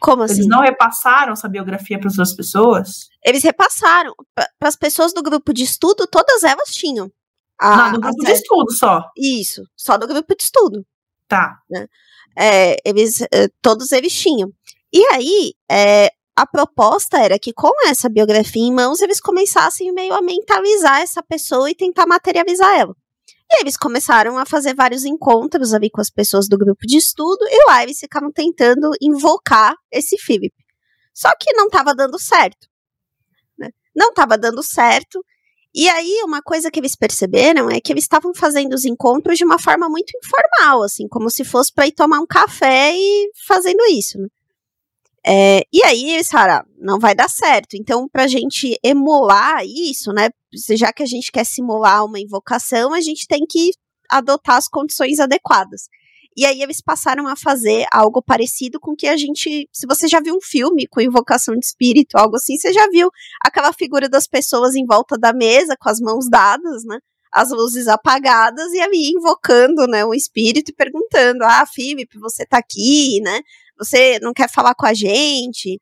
Como 0.00 0.22
assim? 0.22 0.34
Eles 0.34 0.46
não 0.46 0.60
repassaram 0.60 1.32
essa 1.32 1.48
biografia 1.48 1.98
para 1.98 2.08
outras 2.08 2.34
pessoas? 2.34 3.08
Eles 3.24 3.42
repassaram. 3.42 4.12
Para 4.34 4.68
as 4.68 4.76
pessoas 4.76 5.12
do 5.12 5.22
grupo 5.22 5.52
de 5.52 5.64
estudo, 5.64 6.06
todas 6.06 6.44
elas 6.44 6.74
tinham. 6.74 7.10
A, 7.60 7.76
não, 7.76 7.92
do 7.92 8.00
grupo 8.00 8.24
de 8.24 8.32
estudo 8.32 8.72
só. 8.72 9.02
Isso, 9.16 9.64
só 9.76 9.98
do 9.98 10.06
grupo 10.06 10.36
de 10.36 10.44
estudo. 10.44 10.86
Tá. 11.26 11.58
Né? 11.68 11.86
É, 12.38 12.76
eles, 12.84 13.20
eh, 13.22 13.48
todos 13.60 13.90
eles 13.90 14.12
tinham. 14.12 14.52
E 14.92 15.04
aí, 15.12 15.52
é, 15.70 16.10
a 16.38 16.46
proposta 16.46 17.18
era 17.18 17.36
que 17.36 17.52
com 17.52 17.72
essa 17.88 18.08
biografia 18.08 18.62
em 18.62 18.72
mãos, 18.72 19.00
eles 19.00 19.20
começassem 19.20 19.92
meio 19.92 20.14
a 20.14 20.22
mentalizar 20.22 21.00
essa 21.00 21.20
pessoa 21.20 21.68
e 21.68 21.74
tentar 21.74 22.06
materializar 22.06 22.78
ela. 22.78 22.94
E 23.50 23.60
eles 23.60 23.76
começaram 23.76 24.38
a 24.38 24.46
fazer 24.46 24.72
vários 24.72 25.04
encontros 25.04 25.74
ali 25.74 25.90
com 25.90 26.00
as 26.00 26.10
pessoas 26.10 26.48
do 26.48 26.56
grupo 26.56 26.86
de 26.86 26.96
estudo, 26.96 27.44
e 27.48 27.66
lá 27.66 27.82
eles 27.82 27.98
ficavam 27.98 28.30
tentando 28.30 28.88
invocar 29.02 29.74
esse 29.90 30.16
Philip. 30.16 30.54
Só 31.12 31.28
que 31.40 31.52
não 31.54 31.66
estava 31.66 31.92
dando 31.92 32.20
certo. 32.20 32.68
Né? 33.58 33.70
Não 33.92 34.10
estava 34.10 34.38
dando 34.38 34.62
certo. 34.62 35.20
E 35.74 35.88
aí, 35.88 36.22
uma 36.24 36.40
coisa 36.40 36.70
que 36.70 36.78
eles 36.78 36.94
perceberam 36.94 37.68
é 37.68 37.80
que 37.80 37.92
eles 37.92 38.04
estavam 38.04 38.32
fazendo 38.32 38.74
os 38.74 38.84
encontros 38.84 39.38
de 39.38 39.44
uma 39.44 39.58
forma 39.58 39.88
muito 39.88 40.12
informal, 40.16 40.84
assim, 40.84 41.08
como 41.08 41.28
se 41.30 41.44
fosse 41.44 41.74
para 41.74 41.88
ir 41.88 41.92
tomar 41.92 42.20
um 42.20 42.26
café 42.26 42.92
e 42.94 43.28
fazendo 43.44 43.84
isso. 43.90 44.18
Né? 44.18 44.28
É, 45.26 45.62
e 45.72 45.82
aí 45.84 46.20
ah, 46.34 46.64
não 46.78 46.98
vai 46.98 47.14
dar 47.14 47.28
certo. 47.28 47.74
Então, 47.74 48.08
para 48.08 48.24
a 48.24 48.28
gente 48.28 48.78
emular 48.82 49.64
isso, 49.64 50.12
né? 50.12 50.30
Já 50.70 50.92
que 50.92 51.02
a 51.02 51.06
gente 51.06 51.30
quer 51.30 51.44
simular 51.44 52.04
uma 52.04 52.20
invocação, 52.20 52.94
a 52.94 53.00
gente 53.00 53.26
tem 53.26 53.44
que 53.48 53.70
adotar 54.10 54.56
as 54.56 54.68
condições 54.68 55.18
adequadas. 55.20 55.88
E 56.36 56.46
aí 56.46 56.62
eles 56.62 56.80
passaram 56.80 57.26
a 57.26 57.34
fazer 57.34 57.84
algo 57.92 58.22
parecido 58.22 58.78
com 58.78 58.94
que 58.94 59.08
a 59.08 59.16
gente. 59.16 59.68
Se 59.72 59.86
você 59.88 60.06
já 60.06 60.20
viu 60.20 60.36
um 60.36 60.40
filme 60.40 60.86
com 60.86 61.00
invocação 61.00 61.52
de 61.54 61.66
espírito, 61.66 62.16
algo 62.16 62.36
assim, 62.36 62.56
você 62.56 62.72
já 62.72 62.86
viu 62.88 63.10
aquela 63.44 63.72
figura 63.72 64.08
das 64.08 64.28
pessoas 64.28 64.76
em 64.76 64.86
volta 64.86 65.18
da 65.18 65.32
mesa, 65.32 65.76
com 65.76 65.88
as 65.88 65.98
mãos 65.98 66.30
dadas, 66.30 66.84
né? 66.84 66.98
As 67.32 67.50
luzes 67.50 67.88
apagadas, 67.88 68.72
e 68.72 68.80
ali 68.80 69.10
invocando, 69.10 69.86
né, 69.88 70.04
o 70.04 70.14
espírito 70.14 70.70
e 70.70 70.74
perguntando: 70.74 71.42
Ah, 71.42 71.66
Felipe, 71.66 72.18
você 72.20 72.46
tá 72.46 72.58
aqui, 72.58 73.20
né? 73.20 73.40
Você 73.78 74.18
não 74.20 74.32
quer 74.32 74.50
falar 74.50 74.74
com 74.74 74.86
a 74.86 74.94
gente? 74.94 75.80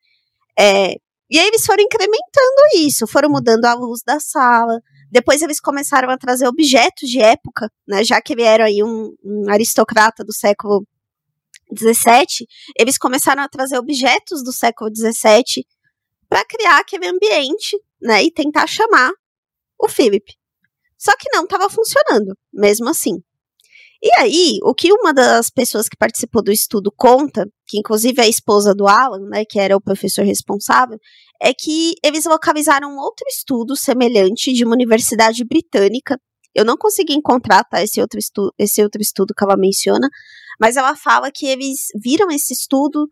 É, 0.57 0.95
e 1.29 1.39
aí 1.39 1.47
eles 1.47 1.65
foram 1.65 1.83
incrementando 1.83 2.61
isso, 2.75 3.05
foram 3.05 3.29
mudando 3.29 3.65
a 3.65 3.73
luz 3.73 4.01
da 4.05 4.19
sala. 4.19 4.79
Depois 5.11 5.41
eles 5.41 5.59
começaram 5.59 6.09
a 6.09 6.17
trazer 6.17 6.47
objetos 6.47 7.09
de 7.09 7.19
época, 7.19 7.71
né? 7.87 8.03
Já 8.03 8.21
que 8.21 8.33
ele 8.33 8.43
era 8.43 8.65
aí 8.65 8.83
um, 8.83 9.13
um 9.23 9.49
aristocrata 9.49 10.23
do 10.23 10.33
século 10.33 10.85
XVII, 11.77 12.47
eles 12.79 12.97
começaram 12.97 13.43
a 13.43 13.49
trazer 13.49 13.77
objetos 13.77 14.43
do 14.43 14.53
século 14.53 14.89
XVII 14.93 15.65
para 16.29 16.45
criar 16.45 16.79
aquele 16.79 17.07
ambiente, 17.07 17.77
né? 18.01 18.23
E 18.23 18.31
tentar 18.31 18.67
chamar 18.67 19.11
o 19.79 19.89
Philip. 19.89 20.33
Só 20.97 21.11
que 21.17 21.29
não 21.31 21.43
estava 21.43 21.69
funcionando, 21.69 22.35
mesmo 22.51 22.89
assim. 22.89 23.21
E 24.01 24.09
aí, 24.19 24.59
o 24.63 24.75
que 24.75 24.91
uma 24.93 25.13
das 25.13 25.49
pessoas 25.49 25.89
que 25.89 25.97
participou 25.97 26.43
do 26.43 26.51
estudo 26.51 26.91
conta, 26.95 27.47
que 27.65 27.79
inclusive 27.79 28.21
é 28.21 28.25
a 28.25 28.29
esposa 28.29 28.73
do 28.75 28.87
Alan, 28.87 29.27
né, 29.29 29.43
que 29.43 29.59
era 29.59 29.75
o 29.75 29.81
professor 29.81 30.23
responsável, 30.23 30.99
é 31.41 31.53
que 31.53 31.95
eles 32.03 32.25
localizaram 32.25 32.95
outro 32.97 33.25
estudo 33.27 33.75
semelhante 33.75 34.53
de 34.53 34.63
uma 34.63 34.75
universidade 34.75 35.43
britânica. 35.43 36.19
Eu 36.53 36.63
não 36.63 36.77
consegui 36.77 37.13
encontrar 37.13 37.63
tá, 37.63 37.81
esse, 37.81 37.99
outro 37.99 38.19
estudo, 38.19 38.53
esse 38.57 38.83
outro 38.83 39.01
estudo 39.01 39.33
que 39.35 39.43
ela 39.43 39.57
menciona, 39.57 40.07
mas 40.59 40.77
ela 40.77 40.95
fala 40.95 41.31
que 41.33 41.47
eles 41.47 41.87
viram 42.01 42.29
esse 42.29 42.53
estudo 42.53 43.07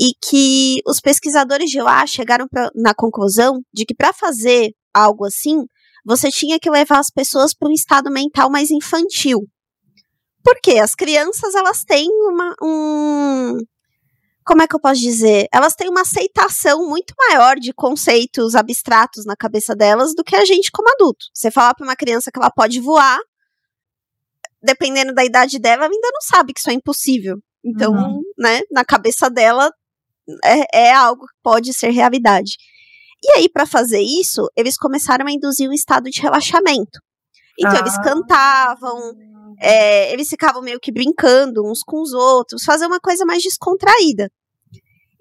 e 0.00 0.12
que 0.22 0.80
os 0.86 1.00
pesquisadores 1.00 1.70
de 1.70 1.80
lá 1.80 2.06
chegaram 2.06 2.46
pra, 2.48 2.70
na 2.74 2.94
conclusão 2.94 3.60
de 3.74 3.84
que 3.84 3.94
para 3.94 4.12
fazer 4.12 4.70
algo 4.94 5.24
assim, 5.24 5.64
você 6.04 6.30
tinha 6.30 6.58
que 6.60 6.70
levar 6.70 7.00
as 7.00 7.10
pessoas 7.10 7.52
para 7.54 7.68
um 7.68 7.72
estado 7.72 8.10
mental 8.10 8.50
mais 8.50 8.70
infantil. 8.70 9.40
Porque 10.48 10.78
as 10.78 10.94
crianças, 10.94 11.54
elas 11.54 11.84
têm 11.84 12.08
uma, 12.08 12.54
um, 12.62 13.58
como 14.46 14.62
é 14.62 14.66
que 14.66 14.74
eu 14.74 14.80
posso 14.80 14.98
dizer? 14.98 15.46
Elas 15.52 15.74
têm 15.74 15.90
uma 15.90 16.00
aceitação 16.00 16.88
muito 16.88 17.12
maior 17.18 17.56
de 17.56 17.70
conceitos 17.74 18.54
abstratos 18.54 19.26
na 19.26 19.36
cabeça 19.36 19.76
delas 19.76 20.14
do 20.14 20.24
que 20.24 20.34
a 20.34 20.46
gente 20.46 20.70
como 20.72 20.88
adulto. 20.88 21.26
Você 21.34 21.50
falar 21.50 21.74
para 21.74 21.84
uma 21.84 21.94
criança 21.94 22.30
que 22.32 22.38
ela 22.38 22.50
pode 22.50 22.80
voar, 22.80 23.18
dependendo 24.62 25.12
da 25.12 25.22
idade 25.22 25.58
dela, 25.58 25.84
ela 25.84 25.92
ainda 25.92 26.08
não 26.10 26.22
sabe 26.22 26.54
que 26.54 26.60
isso 26.60 26.70
é 26.70 26.72
impossível. 26.72 27.36
Então, 27.62 27.92
uhum. 27.92 28.22
né, 28.38 28.62
na 28.70 28.86
cabeça 28.86 29.28
dela 29.28 29.70
é, 30.42 30.86
é 30.88 30.94
algo 30.94 31.26
que 31.26 31.34
pode 31.42 31.74
ser 31.74 31.90
realidade. 31.90 32.52
E 33.22 33.32
aí, 33.36 33.50
para 33.50 33.66
fazer 33.66 34.00
isso, 34.00 34.48
eles 34.56 34.78
começaram 34.78 35.26
a 35.26 35.30
induzir 35.30 35.68
um 35.68 35.74
estado 35.74 36.08
de 36.08 36.22
relaxamento. 36.22 36.98
Então, 37.58 37.76
ah. 37.76 37.80
eles 37.80 37.98
cantavam, 37.98 39.14
é, 39.60 40.12
eles 40.12 40.28
ficavam 40.28 40.62
meio 40.62 40.80
que 40.80 40.92
brincando 40.92 41.68
uns 41.68 41.82
com 41.82 42.00
os 42.00 42.12
outros, 42.12 42.64
fazer 42.64 42.86
uma 42.86 43.00
coisa 43.00 43.24
mais 43.24 43.42
descontraída. 43.42 44.30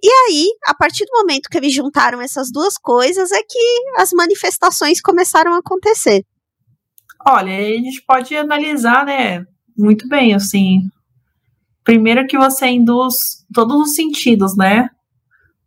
E 0.02 0.10
aí, 0.10 0.47
a 0.67 0.76
partir 0.76 1.06
do 1.06 1.17
momento 1.17 1.50
que 1.50 1.58
eles 1.58 1.73
juntaram 1.73 2.21
essas 2.21 2.52
duas 2.52 2.78
coisas, 2.78 3.32
é 3.32 3.41
que 3.41 3.84
as 3.97 4.12
manifestações 4.13 5.02
começaram 5.02 5.54
a 5.54 5.58
acontecer. 5.58 6.23
Olha, 7.28 7.52
a 7.52 7.73
gente 7.73 8.04
pode 8.06 8.36
analisar, 8.36 9.06
né, 9.06 9.43
muito 9.76 10.08
bem, 10.08 10.36
assim. 10.36 10.82
Primeiro 11.84 12.28
que 12.28 12.38
você 12.38 12.67
induz 12.67 13.43
todos 13.52 13.76
os 13.76 13.95
sentidos, 13.95 14.56
né, 14.56 14.88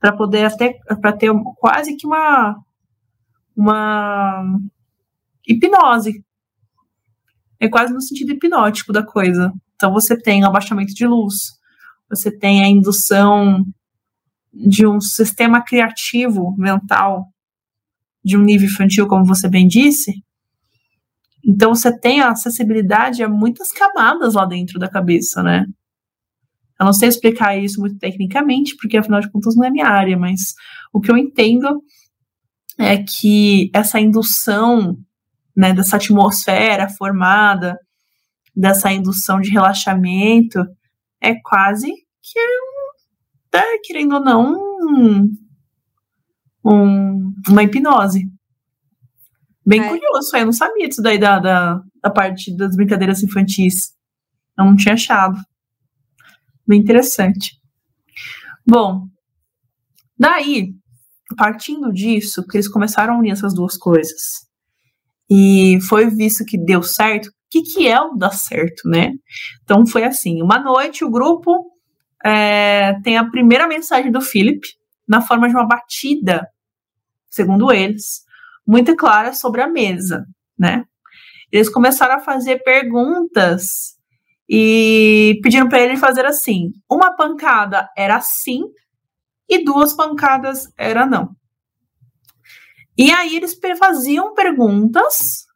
para 0.00 0.16
poder 0.16 0.44
até 0.44 0.78
para 1.00 1.12
ter 1.12 1.30
quase 1.58 1.96
que 1.96 2.06
uma 2.06 2.56
uma 3.56 4.42
hipnose 5.46 6.24
é 7.60 7.68
quase 7.68 7.92
no 7.92 8.00
sentido 8.00 8.32
hipnótico 8.32 8.92
da 8.92 9.04
coisa. 9.04 9.52
Então 9.76 9.92
você 9.92 10.16
tem 10.16 10.42
o 10.42 10.46
abaixamento 10.46 10.94
de 10.94 11.06
luz, 11.06 11.34
você 12.08 12.36
tem 12.36 12.64
a 12.64 12.68
indução 12.68 13.64
de 14.52 14.86
um 14.86 15.00
sistema 15.00 15.62
criativo 15.62 16.56
mental 16.58 17.26
de 18.24 18.36
um 18.36 18.42
nível 18.42 18.66
infantil, 18.66 19.06
como 19.06 19.24
você 19.24 19.48
bem 19.48 19.68
disse. 19.68 20.12
Então 21.44 21.74
você 21.74 21.96
tem 21.96 22.20
a 22.20 22.30
acessibilidade 22.30 23.22
a 23.22 23.28
muitas 23.28 23.70
camadas 23.72 24.34
lá 24.34 24.44
dentro 24.44 24.78
da 24.78 24.88
cabeça, 24.88 25.42
né? 25.42 25.64
Eu 26.78 26.86
não 26.86 26.92
sei 26.92 27.08
explicar 27.08 27.56
isso 27.56 27.78
muito 27.80 27.98
tecnicamente, 27.98 28.74
porque 28.76 28.96
afinal 28.96 29.20
de 29.20 29.30
contas 29.30 29.54
não 29.54 29.64
é 29.64 29.70
minha 29.70 29.86
área, 29.86 30.18
mas 30.18 30.40
o 30.92 31.00
que 31.00 31.10
eu 31.10 31.16
entendo 31.16 31.82
é 32.78 32.96
que 32.96 33.70
essa 33.74 34.00
indução 34.00 34.96
né, 35.56 35.72
dessa 35.72 35.96
atmosfera 35.96 36.88
formada, 36.88 37.76
dessa 38.54 38.92
indução 38.92 39.40
de 39.40 39.50
relaxamento, 39.50 40.64
é 41.20 41.34
quase 41.42 41.92
que, 42.22 42.40
tá, 43.50 43.62
querendo 43.84 44.14
ou 44.14 44.20
não, 44.20 44.54
um, 44.54 45.28
um, 46.64 47.32
uma 47.48 47.62
hipnose. 47.62 48.24
Bem 49.66 49.80
é. 49.80 49.88
curioso, 49.88 50.36
eu 50.36 50.46
não 50.46 50.52
sabia 50.52 50.88
disso 50.88 51.02
daí 51.02 51.18
da, 51.18 51.38
da, 51.38 51.80
da 52.02 52.10
parte 52.10 52.56
das 52.56 52.74
brincadeiras 52.74 53.22
infantis. 53.22 53.94
Eu 54.58 54.64
não 54.64 54.76
tinha 54.76 54.94
achado. 54.94 55.38
Bem 56.66 56.80
interessante. 56.80 57.60
Bom, 58.66 59.06
daí, 60.18 60.74
partindo 61.36 61.92
disso, 61.92 62.46
que 62.46 62.56
eles 62.56 62.68
começaram 62.68 63.14
a 63.14 63.18
unir 63.18 63.32
essas 63.32 63.54
duas 63.54 63.76
coisas, 63.76 64.46
e 65.30 65.78
foi 65.88 66.10
visto 66.10 66.44
que 66.44 66.58
deu 66.58 66.82
certo. 66.82 67.26
O 67.28 67.32
que, 67.48 67.62
que 67.62 67.86
é 67.86 68.00
o 68.00 68.14
dar 68.14 68.32
certo, 68.32 68.88
né? 68.88 69.12
Então 69.62 69.86
foi 69.86 70.04
assim: 70.04 70.42
uma 70.42 70.58
noite 70.58 71.04
o 71.04 71.10
grupo 71.10 71.70
é, 72.24 72.94
tem 73.02 73.16
a 73.16 73.30
primeira 73.30 73.66
mensagem 73.66 74.10
do 74.10 74.20
Philip 74.20 74.60
na 75.08 75.20
forma 75.20 75.48
de 75.48 75.54
uma 75.54 75.66
batida, 75.66 76.46
segundo 77.28 77.72
eles, 77.72 78.22
muito 78.66 78.94
clara 78.96 79.32
sobre 79.32 79.62
a 79.62 79.68
mesa, 79.68 80.26
né? 80.58 80.84
Eles 81.50 81.68
começaram 81.68 82.16
a 82.16 82.20
fazer 82.20 82.62
perguntas 82.62 83.96
e 84.48 85.38
pediram 85.42 85.68
para 85.68 85.80
ele 85.80 85.96
fazer 85.96 86.26
assim: 86.26 86.72
uma 86.90 87.14
pancada 87.16 87.88
era 87.96 88.20
sim 88.20 88.62
e 89.48 89.64
duas 89.64 89.92
pancadas 89.92 90.68
era 90.76 91.06
não. 91.06 91.34
E 93.00 93.10
aí 93.10 93.34
eles 93.34 93.58
faziam 93.78 94.34
perguntas, 94.34 95.46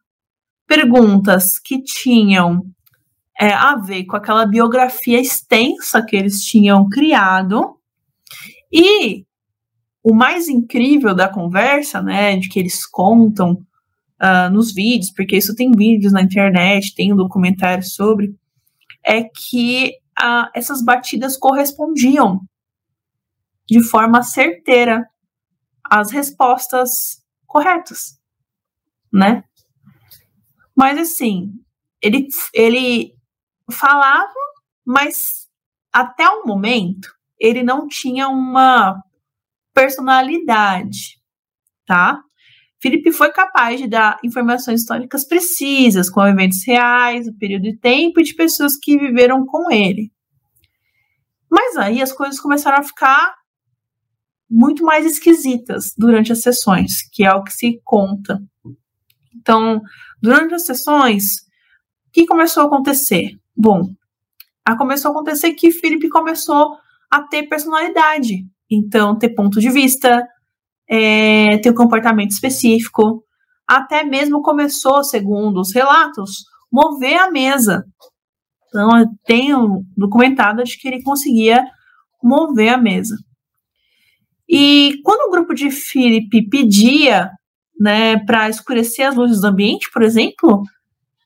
perguntas 0.65 1.59
que 1.59 1.79
tinham 1.79 2.65
é, 3.39 3.53
a 3.53 3.75
ver 3.75 4.05
com 4.05 4.15
aquela 4.15 4.47
biografia 4.47 5.21
extensa 5.21 6.03
que 6.03 6.15
eles 6.15 6.43
tinham 6.43 6.89
criado, 6.89 7.79
e 8.73 9.27
o 10.03 10.11
mais 10.11 10.47
incrível 10.47 11.13
da 11.13 11.29
conversa, 11.29 12.01
né, 12.01 12.35
de 12.35 12.49
que 12.49 12.57
eles 12.57 12.83
contam 12.83 13.51
uh, 13.51 14.51
nos 14.51 14.73
vídeos, 14.73 15.11
porque 15.11 15.37
isso 15.37 15.53
tem 15.53 15.69
vídeos 15.69 16.13
na 16.13 16.23
internet, 16.23 16.95
tem 16.95 17.13
um 17.13 17.15
documentário 17.15 17.83
sobre, 17.83 18.35
é 19.05 19.21
que 19.21 19.91
uh, 20.19 20.49
essas 20.55 20.83
batidas 20.83 21.37
correspondiam 21.37 22.41
de 23.69 23.83
forma 23.83 24.23
certeira 24.23 25.07
às 25.83 26.11
respostas 26.11 27.23
corretas, 27.45 28.19
né? 29.11 29.43
Mas 30.75 30.97
assim, 30.97 31.51
ele, 32.01 32.27
ele 32.53 33.13
falava, 33.71 34.33
mas 34.85 35.47
até 35.91 36.27
o 36.29 36.45
momento 36.45 37.09
ele 37.39 37.63
não 37.63 37.87
tinha 37.87 38.27
uma 38.27 39.01
personalidade, 39.73 41.19
tá? 41.85 42.21
Felipe 42.81 43.11
foi 43.11 43.31
capaz 43.31 43.79
de 43.79 43.87
dar 43.87 44.19
informações 44.23 44.81
históricas 44.81 45.25
precisas, 45.25 46.09
com 46.09 46.25
eventos 46.25 46.65
reais, 46.65 47.27
o 47.27 47.37
período 47.37 47.63
de 47.63 47.77
tempo 47.77 48.19
e 48.19 48.23
de 48.23 48.35
pessoas 48.35 48.75
que 48.75 48.97
viveram 48.97 49.45
com 49.45 49.71
ele. 49.71 50.11
Mas 51.49 51.77
aí 51.77 52.01
as 52.01 52.11
coisas 52.11 52.39
começaram 52.39 52.77
a 52.77 52.83
ficar 52.83 53.33
muito 54.49 54.83
mais 54.83 55.05
esquisitas 55.05 55.93
durante 55.97 56.31
as 56.31 56.41
sessões, 56.41 57.01
que 57.11 57.25
é 57.25 57.33
o 57.33 57.43
que 57.43 57.53
se 57.53 57.79
conta. 57.83 58.41
Então, 59.35 59.81
durante 60.21 60.53
as 60.53 60.65
sessões, 60.65 61.41
o 62.07 62.11
que 62.13 62.25
começou 62.25 62.63
a 62.63 62.65
acontecer? 62.67 63.31
Bom, 63.55 63.81
começou 64.77 65.09
a 65.09 65.11
acontecer 65.13 65.53
que 65.53 65.71
Felipe 65.71 66.09
começou 66.09 66.77
a 67.11 67.21
ter 67.21 67.43
personalidade. 67.43 68.45
Então, 68.69 69.17
ter 69.17 69.29
ponto 69.29 69.59
de 69.59 69.69
vista, 69.69 70.27
é, 70.89 71.57
ter 71.59 71.71
um 71.71 71.75
comportamento 71.75 72.31
específico. 72.31 73.23
Até 73.67 74.03
mesmo 74.03 74.41
começou, 74.41 75.03
segundo 75.03 75.59
os 75.59 75.73
relatos, 75.73 76.45
mover 76.71 77.17
a 77.19 77.31
mesa. 77.31 77.83
Então, 78.67 78.89
tem 79.25 79.55
um 79.55 79.83
documentado 79.95 80.63
de 80.63 80.77
que 80.77 80.87
ele 80.87 81.03
conseguia 81.03 81.63
mover 82.23 82.73
a 82.73 82.77
mesa. 82.77 83.15
E 84.47 84.99
quando 85.03 85.27
o 85.27 85.31
grupo 85.31 85.53
de 85.53 85.71
Felipe 85.71 86.47
pedia 86.47 87.31
né, 87.79 88.17
para 88.25 88.49
escurecer 88.49 89.07
as 89.07 89.15
luzes 89.15 89.41
do 89.41 89.47
ambiente, 89.47 89.89
por 89.91 90.03
exemplo, 90.03 90.63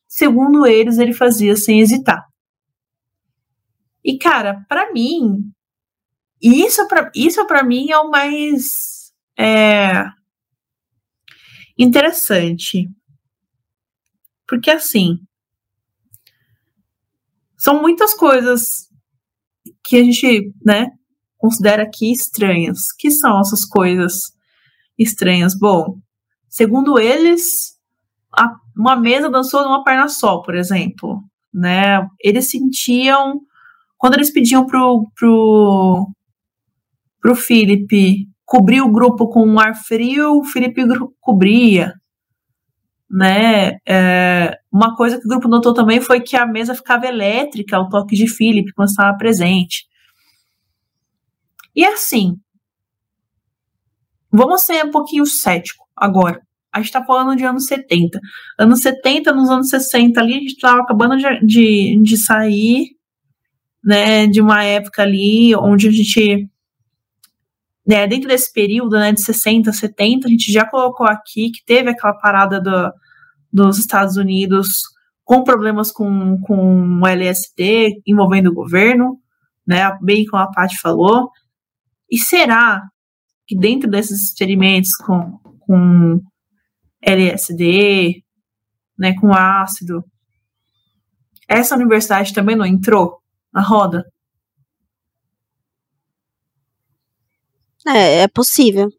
segundo 0.08 0.66
eles, 0.66 0.98
ele 0.98 1.14
fazia 1.14 1.56
sem 1.56 1.80
hesitar. 1.80 2.26
E, 4.04 4.18
cara, 4.18 4.66
para 4.68 4.92
mim, 4.92 5.52
isso 6.42 6.88
para 6.88 7.12
isso 7.14 7.46
para 7.46 7.64
mim 7.64 7.92
é 7.92 7.98
o 7.98 8.10
mais 8.10 9.12
é, 9.38 10.06
interessante. 11.78 12.90
Porque, 14.48 14.72
assim, 14.72 15.20
são 17.58 17.82
muitas 17.82 18.14
coisas 18.14 18.90
que 19.84 19.98
a 19.98 20.04
gente, 20.04 20.52
né, 20.66 20.88
considera 21.40 21.84
aqui 21.84 22.12
estranhas. 22.12 22.92
Que 23.00 23.10
são 23.10 23.40
essas 23.40 23.66
coisas 23.66 24.34
estranhas? 24.98 25.58
Bom, 25.58 25.98
segundo 26.48 27.00
eles, 27.00 27.76
a, 28.38 28.52
uma 28.78 28.96
mesa 28.96 29.30
dançou 29.30 29.64
numa 29.64 29.84
perna 29.84 30.08
só, 30.08 30.42
por 30.42 30.54
exemplo. 30.54 31.24
Né? 31.52 32.06
Eles 32.20 32.52
sentiam. 32.52 33.40
Quando 33.98 34.14
eles 34.14 34.32
pediam 34.32 34.66
pro, 34.66 35.10
pro, 35.18 36.08
pro 37.20 37.36
Felipe 37.36 38.28
cobrir 38.46 38.82
o 38.82 38.92
grupo 38.92 39.28
com 39.30 39.46
um 39.46 39.60
ar 39.60 39.76
frio, 39.76 40.40
o 40.40 40.44
Felipe 40.44 40.84
cobria. 41.20 41.94
Né? 43.10 43.78
É, 43.88 44.58
uma 44.72 44.96
coisa 44.96 45.20
que 45.20 45.26
o 45.26 45.30
grupo 45.30 45.48
notou 45.48 45.74
também 45.74 46.00
foi 46.00 46.22
que 46.22 46.36
a 46.36 46.46
mesa 46.46 46.76
ficava 46.76 47.08
elétrica 47.08 47.76
ao 47.76 47.90
toque 47.90 48.16
de 48.16 48.28
Felipe 48.28 48.72
quando 48.74 48.90
estava 48.90 49.18
presente. 49.18 49.90
E 51.76 51.86
assim, 51.86 52.38
vamos 54.32 54.62
ser 54.62 54.86
um 54.86 54.92
pouquinho 54.92 55.26
cético 55.26 55.86
agora. 55.96 56.42
A 56.72 56.80
gente 56.80 56.88
está 56.88 57.04
falando 57.04 57.36
de 57.36 57.44
anos 57.44 57.66
70. 57.66 58.20
Anos 58.58 58.82
70, 58.82 59.34
nos 59.34 59.50
anos 59.50 59.70
60 59.70 60.20
ali, 60.20 60.34
a 60.34 60.40
gente 60.40 60.54
estava 60.54 60.82
acabando 60.82 61.18
de, 61.18 61.46
de, 61.46 62.00
de 62.04 62.18
sair 62.18 63.00
né, 63.84 64.28
de 64.28 64.42
uma 64.42 64.64
época 64.64 65.02
ali 65.02 65.56
onde 65.56 65.88
a 65.88 65.92
gente, 65.92 66.48
né, 67.88 68.06
dentro 68.08 68.28
desse 68.28 68.52
período 68.54 68.98
né, 68.98 69.12
de 69.12 69.22
60, 69.22 69.72
70, 69.72 70.28
a 70.28 70.32
gente 70.32 70.52
já 70.52 70.66
colocou 70.66 71.08
aqui 71.08 71.52
que 71.52 71.64
teve 71.66 71.90
aquela 71.90 72.14
parada 72.14 72.62
do, 72.62 72.92
dos 73.52 73.80
Estados 73.80 74.18
Unidos 74.18 74.82
com 75.24 75.44
problemas 75.44 75.92
com, 75.92 76.40
com 76.42 77.00
o 77.02 77.08
LSD 77.08 78.02
envolvendo 78.06 78.48
o 78.48 78.54
governo, 78.54 79.18
né, 79.66 79.98
bem 80.02 80.26
como 80.26 80.44
a 80.44 80.52
Paty 80.52 80.78
falou, 80.80 81.30
e 82.12 82.18
será 82.18 82.82
que 83.48 83.58
dentro 83.58 83.90
desses 83.90 84.24
experimentos 84.24 84.96
com, 84.96 85.38
com 85.60 86.22
LSD, 87.02 88.24
né, 88.98 89.16
com 89.16 89.34
ácido, 89.34 90.04
essa 91.48 91.76
universidade 91.76 92.34
também 92.34 92.56
não 92.56 92.66
entrou 92.66 93.22
na 93.52 93.62
roda? 93.62 94.06
É, 97.88 98.22
é 98.22 98.28
possível. 98.28 98.90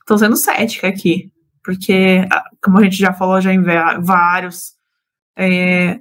Estou 0.00 0.18
sendo 0.18 0.36
cética 0.36 0.88
aqui, 0.88 1.32
porque, 1.62 2.26
como 2.62 2.78
a 2.78 2.82
gente 2.82 2.96
já 2.96 3.12
falou 3.12 3.40
já 3.40 3.52
em 3.52 3.62
vários 3.62 4.74
é, 5.36 6.00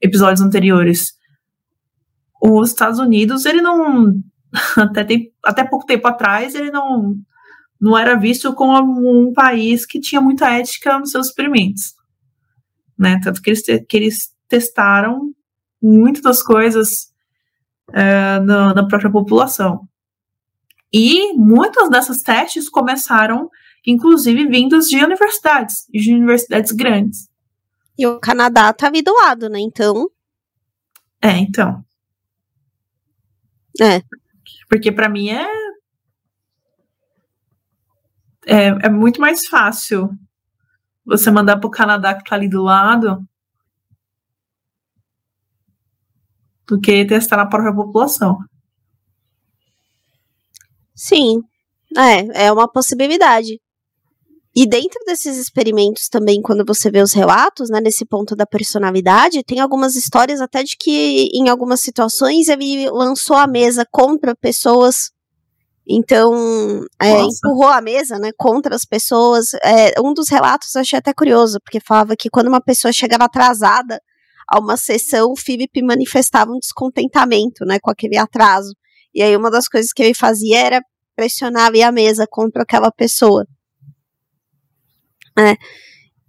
episódios 0.00 0.42
anteriores, 0.42 1.15
os 2.42 2.70
Estados 2.70 2.98
Unidos, 2.98 3.44
ele 3.44 3.60
não. 3.60 4.14
Até, 4.76 5.04
tem, 5.04 5.32
até 5.44 5.64
pouco 5.64 5.84
tempo 5.84 6.06
atrás, 6.08 6.54
ele 6.54 6.70
não, 6.70 7.14
não 7.80 7.98
era 7.98 8.16
visto 8.16 8.54
como 8.54 9.28
um 9.28 9.32
país 9.32 9.84
que 9.84 10.00
tinha 10.00 10.20
muita 10.20 10.50
ética 10.50 10.98
nos 10.98 11.10
seus 11.10 11.26
experimentos. 11.26 11.94
Né? 12.98 13.20
Tanto 13.22 13.42
que 13.42 13.50
eles, 13.50 13.62
que 13.62 13.96
eles 13.96 14.34
testaram 14.48 15.34
muitas 15.82 16.22
das 16.22 16.42
coisas 16.42 17.12
é, 17.92 18.40
na, 18.40 18.72
na 18.72 18.86
própria 18.86 19.10
população. 19.10 19.86
E 20.92 21.34
muitas 21.34 21.90
dessas 21.90 22.22
testes 22.22 22.68
começaram, 22.68 23.50
inclusive, 23.86 24.46
vindas 24.46 24.86
de 24.88 25.04
universidades, 25.04 25.84
de 25.92 26.14
universidades 26.14 26.72
grandes. 26.72 27.28
E 27.98 28.06
o 28.06 28.18
Canadá 28.20 28.72
tá 28.72 28.86
ali 28.86 29.02
do 29.02 29.12
lado, 29.12 29.48
né? 29.48 29.58
Então. 29.60 30.08
É, 31.20 31.32
então. 31.38 31.84
É. 33.80 34.02
Porque 34.68 34.90
para 34.90 35.08
mim 35.08 35.30
é, 35.30 35.46
é. 38.46 38.66
É 38.84 38.88
muito 38.88 39.20
mais 39.20 39.46
fácil 39.46 40.10
você 41.04 41.30
mandar 41.30 41.58
pro 41.58 41.70
Canadá 41.70 42.14
que 42.14 42.24
tá 42.24 42.34
ali 42.34 42.48
do 42.48 42.62
lado 42.62 43.26
do 46.66 46.80
que 46.80 47.04
testar 47.04 47.36
na 47.36 47.46
própria 47.46 47.72
população. 47.72 48.38
Sim, 50.94 51.42
é, 51.96 52.46
é 52.46 52.52
uma 52.52 52.66
possibilidade. 52.66 53.60
E 54.58 54.66
dentro 54.66 54.98
desses 55.04 55.36
experimentos 55.36 56.08
também, 56.08 56.40
quando 56.40 56.64
você 56.66 56.90
vê 56.90 57.02
os 57.02 57.12
relatos, 57.12 57.68
né, 57.68 57.78
nesse 57.78 58.06
ponto 58.06 58.34
da 58.34 58.46
personalidade, 58.46 59.44
tem 59.44 59.60
algumas 59.60 59.94
histórias 59.94 60.40
até 60.40 60.62
de 60.62 60.78
que 60.78 61.28
em 61.34 61.50
algumas 61.50 61.80
situações 61.80 62.48
ele 62.48 62.88
lançou 62.88 63.36
a 63.36 63.46
mesa 63.46 63.86
contra 63.92 64.34
pessoas. 64.34 65.10
Então, 65.86 66.32
é, 67.00 67.20
empurrou 67.20 67.68
a 67.68 67.82
mesa, 67.82 68.18
né, 68.18 68.30
contra 68.34 68.74
as 68.74 68.86
pessoas. 68.86 69.52
É, 69.62 70.00
um 70.00 70.14
dos 70.14 70.30
relatos 70.30 70.74
eu 70.74 70.80
achei 70.80 70.98
até 70.98 71.12
curioso, 71.12 71.58
porque 71.62 71.78
falava 71.78 72.16
que 72.16 72.30
quando 72.30 72.48
uma 72.48 72.60
pessoa 72.60 72.90
chegava 72.94 73.24
atrasada 73.24 74.00
a 74.48 74.58
uma 74.58 74.78
sessão, 74.78 75.32
o 75.32 75.36
Philip 75.36 75.82
manifestava 75.82 76.50
um 76.50 76.58
descontentamento, 76.58 77.62
né, 77.66 77.78
com 77.78 77.90
aquele 77.90 78.16
atraso. 78.16 78.74
E 79.14 79.22
aí 79.22 79.36
uma 79.36 79.50
das 79.50 79.68
coisas 79.68 79.92
que 79.92 80.02
ele 80.02 80.14
fazia 80.14 80.58
era 80.58 80.80
pressionar 81.14 81.70
a 81.70 81.92
mesa 81.92 82.26
contra 82.26 82.62
aquela 82.62 82.90
pessoa. 82.90 83.44
É. 85.38 85.56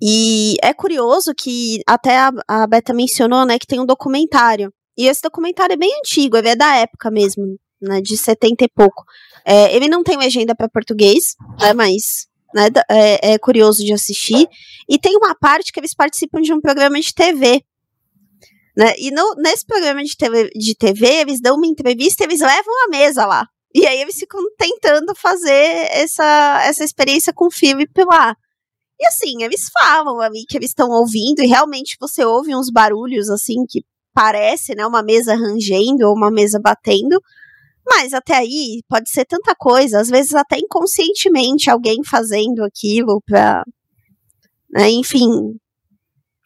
E 0.02 0.56
é 0.62 0.74
curioso 0.74 1.34
que 1.34 1.82
até 1.88 2.18
a, 2.20 2.32
a 2.48 2.68
Beta 2.68 2.94
mencionou, 2.94 3.46
né, 3.46 3.58
que 3.58 3.66
tem 3.66 3.80
um 3.80 3.86
documentário. 3.86 4.72
E 4.98 5.08
esse 5.08 5.22
documentário 5.22 5.74
é 5.74 5.78
bem 5.78 5.92
antigo, 6.00 6.38
é 6.38 6.56
da 6.56 6.76
época 6.76 7.10
mesmo, 7.10 7.58
né, 7.82 8.02
de 8.02 8.16
70 8.16 8.66
e 8.66 8.68
pouco. 8.68 9.04
É, 9.46 9.76
ele 9.76 9.88
não 9.88 10.04
tem 10.04 10.18
legenda 10.18 10.56
para 10.56 10.70
português, 10.70 11.36
né, 11.60 11.74
mas 11.74 12.28
né, 12.54 12.68
é, 12.90 13.34
é, 13.34 13.38
curioso 13.40 13.84
de 13.84 13.94
assistir. 13.94 14.48
E 14.88 15.00
tem 15.00 15.16
uma 15.16 15.36
parte 15.36 15.72
que 15.72 15.80
eles 15.80 15.96
participam 15.96 16.42
de 16.42 16.54
um 16.54 16.62
programa 16.62 17.00
de 17.00 17.14
TV. 17.14 17.64
Né, 18.76 18.94
e 19.00 19.10
no, 19.10 19.36
nesse 19.38 19.66
programa 19.66 20.04
de 20.04 20.16
TV, 20.16 20.50
de 20.56 20.76
TV, 20.76 21.08
eles 21.08 21.42
dão 21.42 21.56
uma 21.56 21.66
entrevista 21.66 22.24
e 22.24 22.28
eles 22.28 22.42
levam 22.42 22.86
a 22.86 22.90
mesa 22.90 23.26
lá. 23.26 23.48
E 23.74 23.86
aí 23.86 24.00
eles 24.00 24.16
ficam 24.16 24.42
tentando 24.58 25.16
fazer 25.16 25.88
essa, 25.92 26.62
essa 26.64 26.84
experiência 26.84 27.34
com 27.34 27.48
o 27.48 27.52
Philip 27.52 27.92
lá. 28.06 28.36
E 29.00 29.06
assim, 29.08 29.44
eles 29.44 29.70
falam 29.72 30.20
ali 30.20 30.44
que 30.48 30.58
eles 30.58 30.70
estão 30.70 30.90
ouvindo, 30.90 31.42
e 31.42 31.48
realmente 31.48 31.96
você 32.00 32.26
ouve 32.26 32.56
uns 32.56 32.72
barulhos 32.72 33.30
assim 33.30 33.66
que 33.70 33.82
parece, 34.14 34.74
né, 34.74 34.86
uma 34.86 35.04
mesa 35.04 35.36
rangendo 35.36 36.08
ou 36.08 36.16
uma 36.16 36.32
mesa 36.32 36.60
batendo. 36.60 37.22
Mas 37.86 38.14
até 38.14 38.36
aí 38.36 38.82
pode 38.90 39.10
ser 39.10 39.26
tanta 39.26 39.56
coisa, 39.56 40.00
às 40.02 40.10
vezes 40.10 40.34
até 40.34 40.58
inconscientemente 40.58 41.70
alguém 41.70 42.04
fazendo 42.04 42.64
aquilo 42.64 43.22
pra. 43.26 43.64
Né, 44.72 44.90
enfim. 44.90 45.30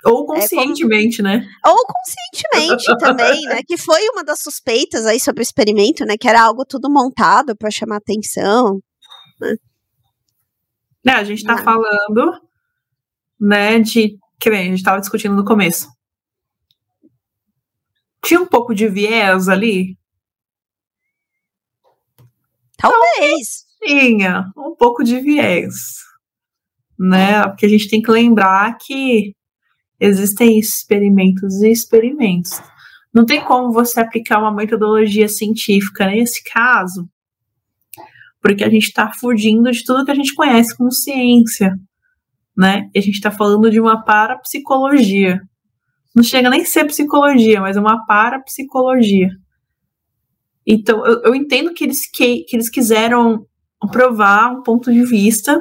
Ou 0.03 0.25
conscientemente, 0.25 1.21
é 1.21 1.23
como... 1.23 1.35
né? 1.35 1.47
Ou 1.65 1.77
conscientemente 1.85 2.97
também, 2.97 3.41
né? 3.43 3.61
Que 3.65 3.77
foi 3.77 4.01
uma 4.09 4.23
das 4.23 4.39
suspeitas 4.41 5.05
aí 5.05 5.19
sobre 5.19 5.41
o 5.41 5.43
experimento, 5.43 6.05
né? 6.05 6.15
Que 6.19 6.27
era 6.27 6.41
algo 6.41 6.65
tudo 6.65 6.91
montado 6.91 7.55
para 7.55 7.71
chamar 7.71 7.97
atenção. 7.97 8.79
Né? 9.39 9.55
É, 11.05 11.11
a 11.11 11.23
gente 11.23 11.43
tá 11.43 11.55
Não. 11.55 11.63
falando, 11.63 12.41
né, 13.39 13.79
de. 13.79 14.17
Que 14.39 14.49
bem, 14.49 14.67
a 14.67 14.69
gente 14.71 14.83
tava 14.83 14.99
discutindo 14.99 15.35
no 15.35 15.45
começo. 15.45 15.87
Tinha 18.23 18.39
um 18.39 18.45
pouco 18.45 18.73
de 18.73 18.87
viés 18.87 19.49
ali? 19.49 19.97
Talvez. 22.77 23.65
Tinha 23.83 24.51
um 24.57 24.75
pouco 24.75 25.03
de 25.03 25.19
viés. 25.19 25.97
Né? 26.97 27.43
Porque 27.47 27.65
a 27.65 27.69
gente 27.69 27.89
tem 27.89 28.01
que 28.01 28.11
lembrar 28.11 28.77
que 28.77 29.35
existem 29.99 30.57
experimentos 30.59 31.61
e 31.61 31.71
experimentos. 31.71 32.61
Não 33.13 33.25
tem 33.25 33.43
como 33.43 33.71
você 33.71 33.99
aplicar 33.99 34.39
uma 34.39 34.53
metodologia 34.53 35.27
científica 35.27 36.07
nesse 36.07 36.43
caso, 36.43 37.09
porque 38.41 38.63
a 38.63 38.69
gente 38.69 38.87
está 38.87 39.11
fugindo 39.13 39.71
de 39.71 39.83
tudo 39.83 40.03
que 40.03 40.11
a 40.11 40.15
gente 40.15 40.33
conhece 40.33 40.75
como 40.75 40.91
ciência, 40.91 41.75
né? 42.57 42.89
E 42.93 42.99
a 42.99 43.01
gente 43.01 43.15
está 43.15 43.31
falando 43.31 43.69
de 43.69 43.79
uma 43.79 44.03
parapsicologia. 44.03 45.39
Não 46.15 46.23
chega 46.23 46.49
nem 46.49 46.61
a 46.61 46.65
ser 46.65 46.85
psicologia, 46.85 47.61
mas 47.61 47.77
é 47.77 47.79
uma 47.79 48.05
parapsicologia. 48.05 49.29
Então, 50.65 51.05
eu, 51.05 51.21
eu 51.23 51.35
entendo 51.35 51.73
que 51.73 51.83
eles, 51.83 52.09
que, 52.09 52.43
que 52.43 52.55
eles 52.55 52.69
quiseram 52.69 53.45
provar 53.91 54.51
um 54.51 54.61
ponto 54.61 54.91
de 54.91 55.03
vista. 55.05 55.59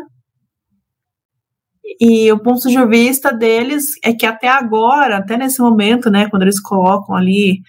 E 2.01 2.31
o 2.33 2.39
ponto 2.39 2.69
de 2.69 2.87
vista 2.87 3.33
deles 3.33 3.87
é 4.03 4.13
que 4.13 4.27
até 4.27 4.49
agora, 4.49 5.19
até 5.19 5.37
nesse 5.37 5.61
momento, 5.61 6.11
né, 6.11 6.29
quando 6.29 6.43
eles 6.43 6.61
colocam 6.61 7.15
ali, 7.15 7.61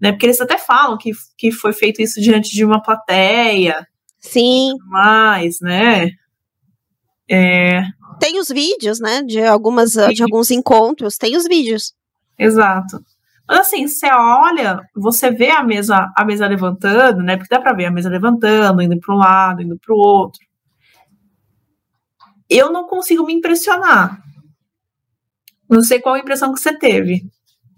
né, 0.00 0.12
porque 0.12 0.26
eles 0.26 0.40
até 0.40 0.58
falam 0.58 0.98
que, 0.98 1.12
que 1.36 1.50
foi 1.50 1.72
feito 1.72 2.00
isso 2.02 2.20
diante 2.20 2.50
de 2.50 2.64
uma 2.64 2.82
plateia. 2.82 3.86
Sim. 4.20 4.74
Mais, 4.86 5.60
né? 5.60 6.10
É... 7.30 7.82
Tem 8.18 8.38
os 8.38 8.48
vídeos, 8.48 8.98
né, 8.98 9.22
de 9.22 9.40
algumas, 9.42 9.92
Sim. 9.92 10.08
de 10.08 10.22
alguns 10.22 10.50
encontros, 10.50 11.16
tem 11.16 11.36
os 11.36 11.44
vídeos. 11.44 11.94
Exato. 12.38 13.00
Mas 13.48 13.60
assim, 13.60 13.86
você 13.88 14.06
olha, 14.12 14.80
você 14.94 15.30
vê 15.30 15.50
a 15.50 15.62
mesa, 15.62 16.12
a 16.14 16.24
mesa 16.24 16.46
levantando, 16.46 17.22
né? 17.22 17.36
Porque 17.36 17.54
dá 17.54 17.60
para 17.60 17.72
ver 17.72 17.86
a 17.86 17.90
mesa 17.90 18.10
levantando, 18.10 18.82
indo 18.82 18.98
para 19.00 19.14
um 19.14 19.18
lado, 19.18 19.62
indo 19.62 19.78
para 19.78 19.94
o 19.94 19.98
outro. 19.98 20.40
Eu 22.48 22.70
não 22.70 22.86
consigo 22.86 23.24
me 23.24 23.32
impressionar. 23.32 24.22
Não 25.68 25.82
sei 25.82 26.00
qual 26.00 26.14
a 26.14 26.18
impressão 26.18 26.52
que 26.52 26.60
você 26.60 26.76
teve. 26.76 27.22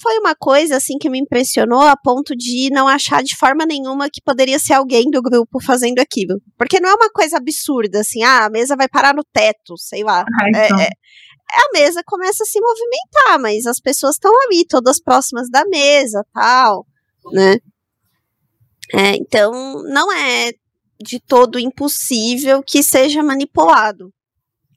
Foi 0.00 0.18
uma 0.18 0.34
coisa 0.34 0.76
assim 0.76 0.96
que 0.98 1.10
me 1.10 1.18
impressionou 1.18 1.82
a 1.82 1.96
ponto 1.96 2.34
de 2.34 2.70
não 2.70 2.88
achar 2.88 3.22
de 3.22 3.36
forma 3.36 3.66
nenhuma 3.66 4.08
que 4.10 4.22
poderia 4.24 4.58
ser 4.58 4.74
alguém 4.74 5.10
do 5.10 5.20
grupo 5.20 5.62
fazendo 5.62 5.98
aquilo. 5.98 6.40
Porque 6.56 6.80
não 6.80 6.90
é 6.90 6.94
uma 6.94 7.10
coisa 7.10 7.36
absurda, 7.36 8.00
assim, 8.00 8.22
ah, 8.22 8.46
a 8.46 8.50
mesa 8.50 8.76
vai 8.76 8.88
parar 8.88 9.14
no 9.14 9.24
teto, 9.24 9.76
sei 9.76 10.02
lá. 10.02 10.20
Ah, 10.22 10.48
então. 10.48 10.80
é, 10.80 10.84
é, 10.84 10.90
a 11.52 11.72
mesa 11.72 12.02
começa 12.06 12.44
a 12.44 12.46
se 12.46 12.60
movimentar, 12.60 13.40
mas 13.40 13.66
as 13.66 13.80
pessoas 13.80 14.14
estão 14.14 14.32
ali, 14.46 14.64
todas 14.66 15.02
próximas 15.02 15.50
da 15.50 15.64
mesa, 15.66 16.24
tal, 16.32 16.86
né? 17.32 17.56
É, 18.92 19.16
então, 19.16 19.82
não 19.84 20.12
é 20.12 20.52
de 21.02 21.20
todo 21.20 21.58
impossível 21.58 22.62
que 22.62 22.82
seja 22.82 23.22
manipulado. 23.22 24.12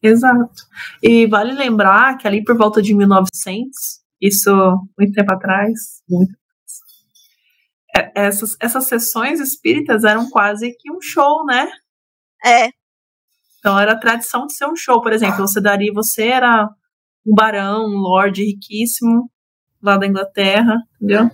Exato. 0.01 0.63
E 1.01 1.25
vale 1.27 1.53
lembrar 1.53 2.17
que 2.17 2.27
ali 2.27 2.43
por 2.43 2.57
volta 2.57 2.81
de 2.81 2.93
1900, 2.93 4.02
isso 4.27 4.51
muito 4.97 5.13
tempo 5.13 5.33
atrás, 5.33 6.01
muito 6.09 6.33
é, 7.95 8.11
essas, 8.15 8.55
essas 8.59 8.85
sessões 8.87 9.39
espíritas 9.39 10.03
eram 10.03 10.29
quase 10.29 10.75
que 10.79 10.91
um 10.91 10.99
show, 10.99 11.45
né? 11.45 11.69
É, 12.43 12.69
então 13.59 13.79
era 13.79 13.93
a 13.93 13.99
tradição 13.99 14.45
de 14.45 14.53
ser 14.53 14.65
um 14.65 14.75
show, 14.75 15.01
por 15.01 15.13
exemplo, 15.13 15.47
você 15.47 15.61
daria, 15.61 15.93
você 15.93 16.27
era 16.27 16.67
um 17.25 17.33
barão, 17.33 17.85
um 17.85 17.97
lord 17.97 18.43
riquíssimo 18.43 19.31
lá 19.81 19.95
da 19.95 20.07
Inglaterra, 20.07 20.75
entendeu? 20.95 21.29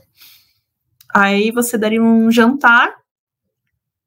Aí 1.16 1.50
você 1.50 1.78
daria 1.78 2.02
um 2.02 2.30
jantar 2.30 2.94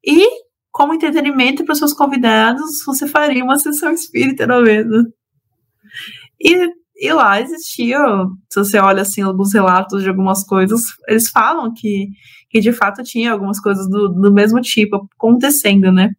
e, 0.05 0.25
como 0.71 0.93
entretenimento 0.93 1.65
para 1.65 1.73
os 1.73 1.79
seus 1.79 1.93
convidados, 1.93 2.83
você 2.85 3.07
faria 3.07 3.43
uma 3.43 3.59
sessão 3.59 3.91
espírita 3.91 4.47
na 4.47 4.61
mesa. 4.61 5.11
E, 6.39 6.69
e 7.03 7.11
lá 7.11 7.41
existia, 7.41 7.99
se 8.49 8.59
você 8.59 8.79
olha 8.79 9.01
assim 9.01 9.21
alguns 9.21 9.53
relatos 9.53 10.01
de 10.01 10.07
algumas 10.07 10.45
coisas, 10.45 10.83
eles 11.05 11.29
falam 11.29 11.73
que, 11.73 12.07
que 12.49 12.61
de 12.61 12.71
fato 12.71 13.03
tinha 13.03 13.33
algumas 13.33 13.59
coisas 13.59 13.89
do, 13.89 14.07
do 14.07 14.31
mesmo 14.31 14.61
tipo 14.61 15.05
acontecendo, 15.17 15.91
né? 15.91 16.11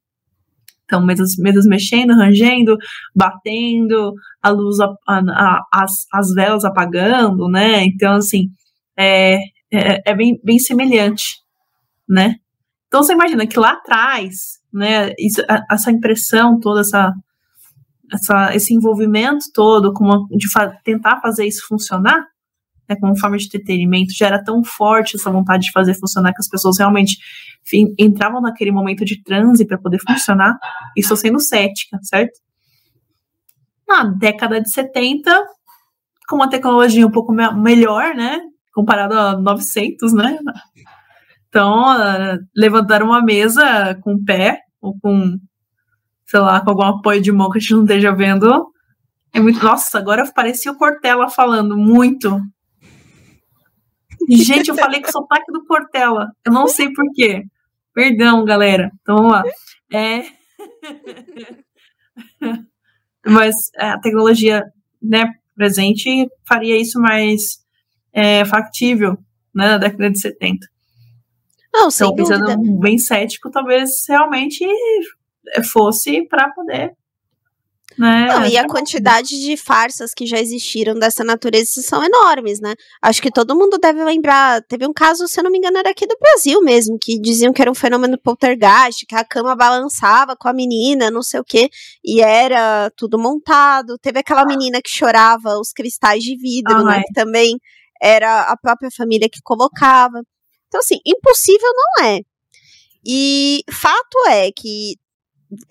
Então, 0.84 1.02
mesas, 1.02 1.36
mesas 1.38 1.64
mexendo, 1.64 2.12
rangendo, 2.12 2.76
batendo, 3.16 4.12
a 4.42 4.50
luz, 4.50 4.78
a, 4.78 4.94
a, 5.08 5.60
as, 5.72 6.06
as 6.12 6.34
velas 6.34 6.66
apagando, 6.66 7.48
né? 7.48 7.82
Então, 7.86 8.16
assim, 8.16 8.50
é, 8.94 9.36
é, 9.72 10.02
é, 10.04 10.14
bem, 10.14 10.38
bem 10.44 10.58
semelhante, 10.58 11.36
né? 12.06 12.34
Então, 12.88 13.02
você 13.02 13.14
imagina 13.14 13.46
que 13.46 13.58
lá 13.58 13.70
atrás, 13.70 14.58
né, 14.70 15.14
isso, 15.18 15.40
essa 15.70 15.90
impressão 15.90 16.60
toda, 16.60 16.82
essa, 16.82 17.10
essa, 18.12 18.54
esse 18.54 18.74
envolvimento 18.74 19.46
todo, 19.52 19.92
como 19.92 20.26
de 20.30 20.50
fa 20.50 20.68
tentar 20.84 21.20
fazer 21.20 21.46
isso 21.46 21.66
funcionar, 21.66 22.26
né, 22.88 22.96
como 23.00 23.18
forma 23.18 23.36
de 23.36 23.46
entretenimento, 23.46 24.12
já 24.14 24.26
era 24.26 24.42
tão 24.42 24.62
forte 24.62 25.16
essa 25.16 25.30
vontade 25.30 25.64
de 25.64 25.72
fazer 25.72 25.94
funcionar 25.94 26.32
que 26.32 26.40
as 26.40 26.48
pessoas 26.48 26.78
realmente 26.78 27.16
entravam 27.98 28.40
naquele 28.40 28.70
momento 28.70 29.04
de 29.04 29.22
transe 29.22 29.66
para 29.66 29.78
poder 29.78 29.98
funcionar. 30.06 30.58
Estou 30.96 31.16
sendo 31.16 31.40
cética, 31.40 31.98
certo? 32.02 32.38
Na 33.88 34.04
década 34.04 34.60
de 34.60 34.70
70, 34.70 35.30
com 36.28 36.36
uma 36.36 36.48
tecnologia 36.48 37.06
um 37.06 37.10
pouco 37.10 37.32
me 37.32 37.50
melhor, 37.54 38.14
né, 38.14 38.40
comparado 38.74 39.14
a 39.14 39.36
900, 39.38 40.12
né? 40.12 40.38
Então, 41.48 41.96
uh, 41.96 42.38
levantaram 42.54 43.06
uma 43.06 43.22
mesa 43.22 43.94
com 44.02 44.14
o 44.14 44.24
pé, 44.24 44.58
ou 44.80 44.98
com, 45.00 45.38
sei 46.26 46.40
lá, 46.40 46.60
com 46.60 46.70
algum 46.70 46.82
apoio 46.82 47.20
de 47.20 47.32
mão 47.32 47.50
que 47.50 47.58
a 47.58 47.60
gente 47.60 47.74
não 47.74 47.82
esteja 47.82 48.12
vendo. 48.12 48.72
É 49.32 49.40
muito. 49.40 49.62
Nossa, 49.62 49.98
agora 49.98 50.30
parecia 50.32 50.72
o 50.72 50.76
Cortella 50.76 51.28
falando 51.28 51.76
muito. 51.76 52.40
Gente, 54.30 54.68
eu 54.68 54.74
falei 54.74 55.00
com 55.02 55.08
o 55.08 55.12
sotaque 55.12 55.52
do 55.52 55.64
Portela. 55.64 56.30
Eu 56.44 56.52
não 56.52 56.66
sei 56.66 56.92
porquê. 56.92 57.44
Perdão, 57.92 58.44
galera. 58.44 58.90
Então 59.02 59.16
vamos 59.16 59.32
lá. 59.32 59.42
É... 59.92 60.24
Mas 63.26 63.54
é, 63.76 63.88
a 63.88 63.98
tecnologia 63.98 64.64
né, 65.02 65.32
presente 65.54 66.28
faria 66.46 66.80
isso 66.80 67.00
mais 67.00 67.58
é, 68.12 68.44
factível 68.44 69.12
né, 69.54 69.68
na 69.68 69.78
década 69.78 70.10
de 70.10 70.20
70. 70.20 70.66
Não, 71.72 71.88
então, 71.88 72.14
pensando 72.14 72.44
dúvida. 72.44 72.80
bem 72.80 72.98
cético, 72.98 73.50
talvez 73.50 74.04
realmente 74.08 74.64
fosse 75.72 76.26
para 76.28 76.50
poder 76.50 76.94
né? 77.98 78.26
Não, 78.26 78.46
e 78.46 78.56
a 78.56 78.66
quantidade 78.66 79.40
de 79.40 79.56
farsas 79.56 80.12
que 80.12 80.26
já 80.26 80.38
existiram 80.38 80.94
dessa 80.94 81.22
natureza 81.22 81.80
são 81.80 82.04
enormes, 82.04 82.60
né? 82.60 82.74
Acho 83.00 83.22
que 83.22 83.30
todo 83.30 83.54
mundo 83.54 83.78
deve 83.78 84.02
lembrar. 84.04 84.62
Teve 84.62 84.86
um 84.86 84.92
caso, 84.92 85.28
se 85.28 85.38
eu 85.38 85.44
não 85.44 85.50
me 85.50 85.58
engano, 85.58 85.78
era 85.78 85.90
aqui 85.90 86.06
do 86.06 86.16
Brasil 86.20 86.60
mesmo, 86.62 86.98
que 87.00 87.20
diziam 87.20 87.52
que 87.52 87.62
era 87.62 87.70
um 87.70 87.74
fenômeno 87.74 88.18
poltergeist, 88.18 89.06
que 89.06 89.14
a 89.14 89.24
cama 89.24 89.54
balançava 89.54 90.36
com 90.36 90.48
a 90.48 90.52
menina, 90.52 91.10
não 91.10 91.22
sei 91.22 91.40
o 91.40 91.44
quê, 91.44 91.70
e 92.04 92.20
era 92.20 92.90
tudo 92.96 93.18
montado. 93.18 93.96
Teve 93.98 94.18
aquela 94.18 94.44
menina 94.44 94.80
que 94.82 94.90
chorava 94.90 95.58
os 95.60 95.72
cristais 95.72 96.22
de 96.22 96.36
vidro, 96.36 96.76
ah, 96.76 96.84
né? 96.84 96.98
É. 96.98 97.02
Que 97.02 97.12
também 97.12 97.58
era 98.02 98.42
a 98.42 98.56
própria 98.56 98.90
família 98.90 99.28
que 99.30 99.40
colocava. 99.42 100.20
Então, 100.66 100.80
assim, 100.80 100.98
impossível 101.06 101.70
não 101.72 102.06
é. 102.06 102.20
E 103.06 103.62
fato 103.70 104.26
é 104.28 104.50
que 104.50 104.96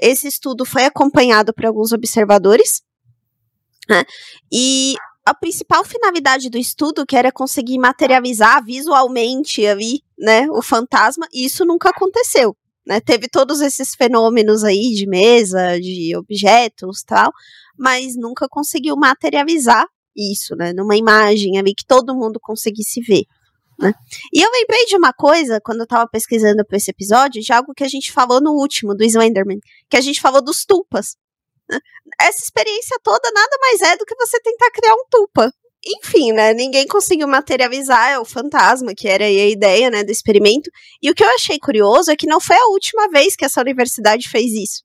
esse 0.02 0.28
estudo 0.28 0.66
foi 0.66 0.86
acompanhado 0.86 1.54
por 1.54 1.66
alguns 1.66 1.92
observadores, 1.92 2.82
né? 3.90 4.04
E 4.52 4.96
a 5.26 5.34
principal 5.34 5.84
finalidade 5.86 6.50
do 6.50 6.58
estudo, 6.58 7.06
que 7.06 7.16
era 7.16 7.32
conseguir 7.32 7.78
materializar 7.80 8.64
visualmente 8.64 9.66
ali, 9.66 10.02
né, 10.20 10.48
o 10.50 10.62
fantasma, 10.62 11.26
isso 11.34 11.66
nunca 11.66 11.90
aconteceu. 11.90 12.56
né? 12.86 13.00
Teve 13.00 13.30
todos 13.30 13.62
esses 13.62 13.96
fenômenos 13.96 14.64
aí 14.66 14.92
de 14.92 15.08
mesa, 15.08 15.80
de 15.80 16.16
objetos 16.18 17.02
tal, 17.04 17.32
mas 17.78 18.16
nunca 18.18 18.48
conseguiu 18.50 18.98
materializar 18.98 19.86
isso, 20.16 20.56
né? 20.56 20.74
Numa 20.74 20.98
imagem 20.98 21.58
ali 21.58 21.74
que 21.74 21.86
todo 21.88 22.14
mundo 22.16 22.40
conseguisse 22.42 23.02
ver. 23.02 23.24
Né? 23.80 23.94
E 24.32 24.42
eu 24.42 24.50
lembrei 24.52 24.86
de 24.86 24.96
uma 24.96 25.14
coisa, 25.14 25.60
quando 25.62 25.82
eu 25.82 25.88
tava 25.88 26.08
pesquisando 26.08 26.66
para 26.66 26.78
esse 26.78 26.92
episódio, 26.92 27.42
de 27.42 27.52
algo 27.52 27.74
que 27.74 27.84
a 27.84 27.88
gente 27.88 28.12
falou 28.12 28.42
no 28.42 28.52
último, 28.52 28.96
do 28.96 29.04
Slenderman, 29.04 29.60
que 29.90 29.98
a 29.98 30.02
gente 30.02 30.22
falou 30.22 30.42
dos 30.44 30.66
tupas. 30.66 31.16
Né? 31.70 31.80
Essa 32.22 32.44
experiência 32.44 32.98
toda 33.04 33.32
nada 33.32 33.58
mais 33.62 33.82
é 33.82 33.98
do 33.98 34.06
que 34.06 34.16
você 34.16 34.40
tentar 34.40 34.72
criar 34.72 34.94
um 34.94 35.06
tupa. 35.10 35.52
Enfim, 35.86 36.32
né? 36.32 36.54
Ninguém 36.54 36.88
conseguiu 36.88 37.28
materializar 37.28 38.22
o 38.22 38.26
fantasma, 38.26 38.94
que 38.96 39.08
era 39.08 39.26
a 39.26 39.30
ideia, 39.30 39.90
né, 39.90 40.02
do 40.02 40.12
experimento. 40.12 40.70
E 41.02 41.12
o 41.12 41.14
que 41.14 41.24
eu 41.24 41.30
achei 41.32 41.60
curioso 41.60 42.10
é 42.10 42.16
que 42.16 42.26
não 42.26 42.40
foi 42.40 42.56
a 42.56 42.68
última 42.68 43.10
vez 43.10 43.36
que 43.36 43.44
essa 43.44 43.60
universidade 43.60 44.30
fez 44.30 44.54
isso. 44.54 44.82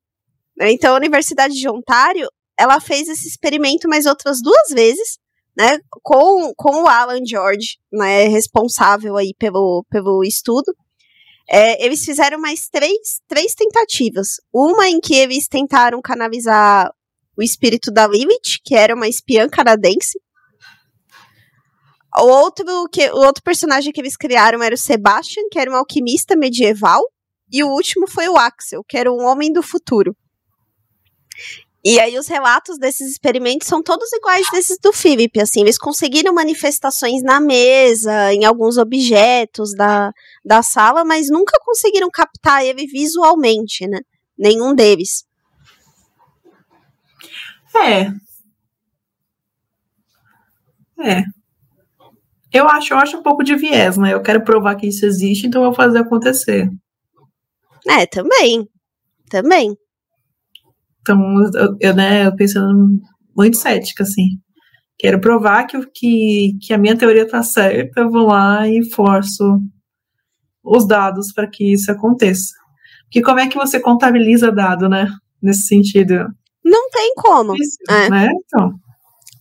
Né? 0.56 0.72
Então, 0.72 0.94
a 0.94 0.96
Universidade 0.96 1.54
de 1.54 1.68
Ontário, 1.68 2.28
ela 2.58 2.80
fez 2.80 3.08
esse 3.08 3.28
experimento 3.28 3.88
mais 3.88 4.06
outras 4.06 4.42
duas 4.42 4.70
vezes, 4.70 5.18
né, 5.58 5.80
com, 5.90 6.52
com 6.56 6.84
o 6.84 6.86
Alan 6.86 7.24
George, 7.26 7.78
né, 7.92 8.28
responsável 8.28 9.16
aí 9.16 9.34
pelo, 9.36 9.84
pelo 9.90 10.22
estudo. 10.22 10.72
É, 11.50 11.84
eles 11.84 12.04
fizeram 12.04 12.38
mais 12.38 12.68
três, 12.68 13.20
três 13.26 13.54
tentativas. 13.54 14.36
Uma 14.54 14.88
em 14.88 15.00
que 15.00 15.14
eles 15.14 15.48
tentaram 15.48 16.00
canalizar 16.00 16.92
o 17.36 17.42
espírito 17.42 17.90
da 17.90 18.06
Lilith, 18.06 18.60
que 18.64 18.74
era 18.74 18.94
uma 18.94 19.08
espiã 19.08 19.48
canadense, 19.48 20.20
o 22.16 22.26
outro, 22.26 22.64
que, 22.92 23.10
o 23.10 23.18
outro 23.18 23.42
personagem 23.42 23.92
que 23.92 24.00
eles 24.00 24.16
criaram 24.16 24.62
era 24.62 24.74
o 24.74 24.78
Sebastian, 24.78 25.42
que 25.50 25.58
era 25.58 25.70
um 25.70 25.76
alquimista 25.76 26.36
medieval. 26.36 27.02
E 27.50 27.64
o 27.64 27.68
último 27.68 28.08
foi 28.08 28.28
o 28.28 28.36
Axel, 28.36 28.84
que 28.86 28.96
era 28.96 29.10
um 29.10 29.24
homem 29.24 29.52
do 29.52 29.62
futuro. 29.62 30.16
E 31.84 32.00
aí 32.00 32.18
os 32.18 32.26
relatos 32.26 32.76
desses 32.76 33.12
experimentos 33.12 33.68
são 33.68 33.82
todos 33.82 34.12
iguais 34.12 34.46
desses 34.52 34.78
do 34.82 34.92
Philip, 34.92 35.40
assim, 35.40 35.60
eles 35.60 35.78
conseguiram 35.78 36.34
manifestações 36.34 37.22
na 37.22 37.40
mesa, 37.40 38.32
em 38.34 38.44
alguns 38.44 38.76
objetos 38.76 39.74
da, 39.74 40.12
da 40.44 40.60
sala, 40.62 41.04
mas 41.04 41.28
nunca 41.30 41.56
conseguiram 41.64 42.08
captar 42.12 42.64
ele 42.64 42.86
visualmente, 42.86 43.86
né? 43.86 44.00
Nenhum 44.36 44.74
deles. 44.74 45.24
É. 47.76 48.10
É. 51.00 51.22
Eu 52.52 52.68
acho, 52.68 52.92
eu 52.92 52.98
acho 52.98 53.16
um 53.18 53.22
pouco 53.22 53.44
de 53.44 53.54
viés, 53.54 53.96
né? 53.96 54.14
Eu 54.14 54.22
quero 54.22 54.42
provar 54.42 54.74
que 54.74 54.88
isso 54.88 55.06
existe, 55.06 55.46
então 55.46 55.62
eu 55.62 55.68
vou 55.68 55.76
fazer 55.76 55.98
acontecer. 55.98 56.68
É, 57.86 58.06
também. 58.06 58.68
Também. 59.30 59.76
Então, 61.08 61.20
eu, 61.54 61.76
eu 61.80 61.94
né, 61.94 62.26
eu 62.26 62.36
pensando 62.36 63.00
muito 63.36 63.56
cética, 63.56 64.02
assim. 64.02 64.38
Quero 64.98 65.20
provar 65.20 65.64
que, 65.64 65.78
que, 65.94 66.58
que 66.60 66.74
a 66.74 66.78
minha 66.78 66.96
teoria 66.96 67.26
tá 67.26 67.42
certa, 67.42 68.00
eu 68.00 68.10
vou 68.10 68.26
lá 68.26 68.68
e 68.68 68.84
forço 68.90 69.44
os 70.62 70.86
dados 70.86 71.32
para 71.32 71.48
que 71.48 71.72
isso 71.72 71.90
aconteça. 71.90 72.52
Porque 73.04 73.22
como 73.22 73.40
é 73.40 73.46
que 73.46 73.56
você 73.56 73.80
contabiliza 73.80 74.52
dado, 74.52 74.88
né? 74.88 75.06
Nesse 75.40 75.66
sentido. 75.66 76.26
Não 76.64 76.90
tem 76.90 77.14
como. 77.14 77.54
É. 77.88 78.10
né? 78.10 78.28
Então. 78.44 78.72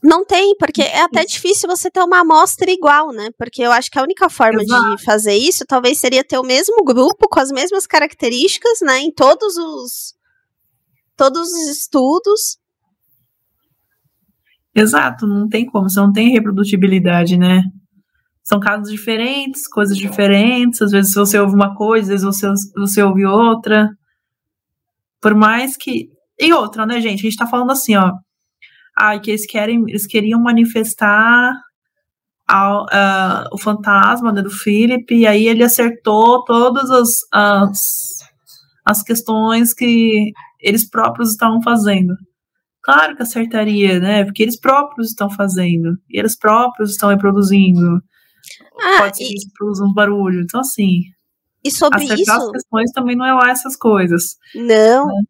Não 0.04 0.24
tem, 0.24 0.56
porque 0.58 0.84
é 0.84 1.02
até 1.02 1.26
difícil 1.26 1.68
você 1.68 1.90
ter 1.90 2.02
uma 2.02 2.20
amostra 2.20 2.72
igual, 2.72 3.12
né? 3.12 3.30
Porque 3.38 3.64
eu 3.64 3.72
acho 3.72 3.90
que 3.90 3.98
a 3.98 4.04
única 4.04 4.30
forma 4.30 4.62
Exato. 4.62 4.96
de 4.96 5.04
fazer 5.04 5.34
isso 5.34 5.66
talvez 5.68 5.98
seria 5.98 6.24
ter 6.24 6.38
o 6.38 6.44
mesmo 6.44 6.84
grupo 6.86 7.28
com 7.28 7.40
as 7.40 7.52
mesmas 7.52 7.88
características, 7.88 8.80
né? 8.82 9.00
Em 9.00 9.12
todos 9.12 9.58
os 9.58 10.17
todos 11.18 11.42
os 11.42 11.68
estudos. 11.70 12.58
Exato, 14.74 15.26
não 15.26 15.50
tem 15.50 15.66
como, 15.66 15.90
você 15.90 16.00
não 16.00 16.14
tem 16.14 16.30
reprodutibilidade, 16.30 17.36
né? 17.36 17.64
São 18.44 18.60
casos 18.60 18.90
diferentes, 18.90 19.68
coisas 19.68 19.98
diferentes, 19.98 20.82
às 20.82 20.92
vezes 20.92 21.14
você 21.14 21.38
ouve 21.40 21.56
uma 21.56 21.76
coisa, 21.76 22.14
às 22.14 22.22
vezes 22.22 22.40
você, 22.40 22.70
você 22.78 23.04
ouve 23.04 23.26
outra. 23.26 23.90
Por 25.20 25.36
mais 25.36 25.76
que. 25.76 26.10
E 26.40 26.54
outra, 26.54 26.86
né, 26.86 27.02
gente? 27.02 27.20
A 27.20 27.30
gente 27.30 27.38
tá 27.38 27.48
falando 27.48 27.72
assim, 27.72 27.96
ó 27.96 28.14
ah, 28.98 29.20
que 29.20 29.30
eles 29.30 29.46
querem, 29.46 29.84
eles 29.88 30.08
queriam 30.08 30.42
manifestar 30.42 31.54
ao, 32.48 32.86
uh, 32.86 33.48
o 33.52 33.58
fantasma 33.60 34.32
né, 34.32 34.42
do 34.42 34.50
Philip, 34.50 35.14
e 35.14 35.28
aí 35.28 35.48
ele 35.48 35.64
acertou 35.64 36.44
todas 36.44 36.90
as, 36.90 37.10
as, 37.32 37.80
as 38.84 39.04
questões 39.04 39.74
que 39.74 40.32
eles 40.60 40.90
próprios 40.90 41.32
estavam 41.32 41.62
fazendo. 41.62 42.16
Claro 42.82 43.16
que 43.16 43.24
acertaria, 43.24 44.00
né? 44.00 44.24
Porque 44.24 44.44
eles 44.44 44.60
próprios 44.60 45.10
estão 45.10 45.30
fazendo, 45.30 45.98
e 46.10 46.20
eles 46.20 46.38
próprios 46.38 46.92
estão 46.92 47.10
reproduzindo. 47.10 48.02
Ah, 48.80 49.00
Pode 49.00 49.18
ser 49.18 49.24
e... 49.24 49.28
que 49.28 49.34
eles 49.34 49.52
produzam 49.54 49.94
barulho. 49.94 50.42
Então, 50.42 50.62
assim. 50.62 51.02
E 51.64 51.70
sobre 51.70 52.04
acertar 52.04 52.38
isso. 52.38 52.46
as 52.46 52.52
questões 52.52 52.92
também 52.92 53.16
não 53.16 53.26
é 53.26 53.34
lá 53.34 53.50
essas 53.50 53.76
coisas. 53.76 54.38
Não. 54.56 55.08
Né? 55.08 55.22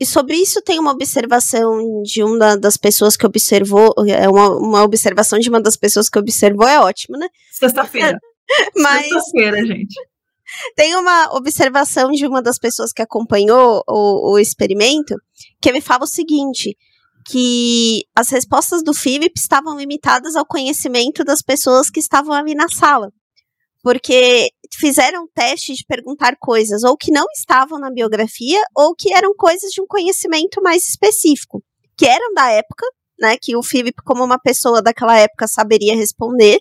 E 0.00 0.04
sobre 0.04 0.34
isso 0.34 0.60
tem 0.60 0.80
uma 0.80 0.90
observação 0.90 2.02
de 2.02 2.22
uma 2.24 2.56
das 2.56 2.76
pessoas 2.76 3.16
que 3.16 3.24
observou, 3.24 3.94
é 4.08 4.28
uma, 4.28 4.50
uma 4.56 4.82
observação 4.82 5.38
de 5.38 5.48
uma 5.48 5.60
das 5.60 5.76
pessoas 5.76 6.08
que 6.08 6.18
observou 6.18 6.66
é 6.66 6.80
ótimo, 6.80 7.16
né? 7.16 7.28
Sexta-feira. 7.52 8.18
Mas 8.76 9.04
Sexta-feira, 9.04 9.64
gente. 9.64 9.94
Tem 10.74 10.94
uma 10.96 11.34
observação 11.34 12.10
de 12.10 12.26
uma 12.26 12.42
das 12.42 12.58
pessoas 12.58 12.92
que 12.92 13.02
acompanhou 13.02 13.82
o, 13.88 14.32
o 14.32 14.38
experimento 14.38 15.14
que 15.60 15.68
ele 15.68 15.80
fala 15.80 16.04
o 16.04 16.08
seguinte: 16.08 16.76
que 17.26 18.04
as 18.14 18.28
respostas 18.30 18.82
do 18.82 18.94
Philip 18.94 19.32
estavam 19.36 19.76
limitadas 19.78 20.36
ao 20.36 20.46
conhecimento 20.46 21.24
das 21.24 21.42
pessoas 21.42 21.90
que 21.90 22.00
estavam 22.00 22.32
ali 22.32 22.54
na 22.54 22.68
sala 22.68 23.10
porque 23.84 24.48
fizeram 24.72 25.28
teste 25.34 25.74
de 25.74 25.84
perguntar 25.86 26.36
coisas 26.40 26.82
ou 26.82 26.96
que 26.96 27.12
não 27.12 27.26
estavam 27.36 27.78
na 27.78 27.90
biografia 27.90 28.58
ou 28.74 28.94
que 28.96 29.12
eram 29.12 29.34
coisas 29.36 29.70
de 29.70 29.82
um 29.82 29.86
conhecimento 29.86 30.62
mais 30.62 30.88
específico, 30.88 31.62
que 31.94 32.06
eram 32.06 32.32
da 32.32 32.50
época, 32.50 32.86
né, 33.20 33.36
que 33.40 33.54
o 33.54 33.62
Philip 33.62 33.94
como 34.02 34.24
uma 34.24 34.38
pessoa 34.38 34.80
daquela 34.80 35.18
época 35.18 35.46
saberia 35.46 35.94
responder, 35.94 36.60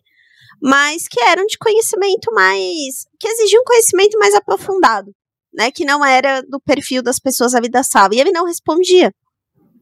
mas 0.61 1.07
que 1.07 1.21
eram 1.21 1.45
de 1.45 1.57
conhecimento 1.57 2.31
mais 2.33 3.05
que 3.19 3.27
exigiam 3.27 3.63
conhecimento 3.63 4.17
mais 4.17 4.33
aprofundado, 4.33 5.11
né, 5.53 5.71
que 5.71 5.85
não 5.85 6.03
era 6.03 6.41
do 6.41 6.59
perfil 6.59 7.03
das 7.03 7.19
pessoas 7.19 7.53
da 7.71 7.83
sala, 7.83 8.15
e 8.15 8.19
ele 8.19 8.31
não 8.31 8.45
respondia, 8.45 9.13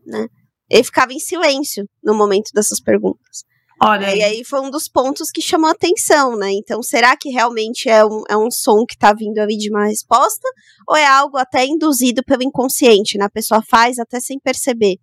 né? 0.05 0.27
Ele 0.69 0.83
ficava 0.83 1.13
em 1.13 1.19
silêncio 1.19 1.85
no 2.01 2.13
momento 2.13 2.51
dessas 2.53 2.79
perguntas. 2.79 3.43
Olha. 3.83 4.15
E 4.15 4.21
aí 4.21 4.43
foi 4.45 4.61
um 4.61 4.69
dos 4.69 4.87
pontos 4.87 5.31
que 5.31 5.41
chamou 5.41 5.69
atenção, 5.69 6.37
né? 6.37 6.51
Então, 6.51 6.83
será 6.83 7.17
que 7.17 7.29
realmente 7.29 7.89
é 7.89 8.05
um, 8.05 8.21
é 8.29 8.37
um 8.37 8.51
som 8.51 8.85
que 8.85 8.95
tá 8.95 9.11
vindo 9.11 9.39
ali 9.39 9.57
de 9.57 9.71
uma 9.71 9.87
resposta? 9.87 10.47
Ou 10.87 10.95
é 10.95 11.05
algo 11.05 11.35
até 11.37 11.65
induzido 11.65 12.23
pelo 12.23 12.43
inconsciente, 12.43 13.17
né? 13.17 13.25
A 13.25 13.29
pessoa 13.29 13.61
faz 13.67 13.97
até 13.97 14.19
sem 14.19 14.39
perceber. 14.39 14.97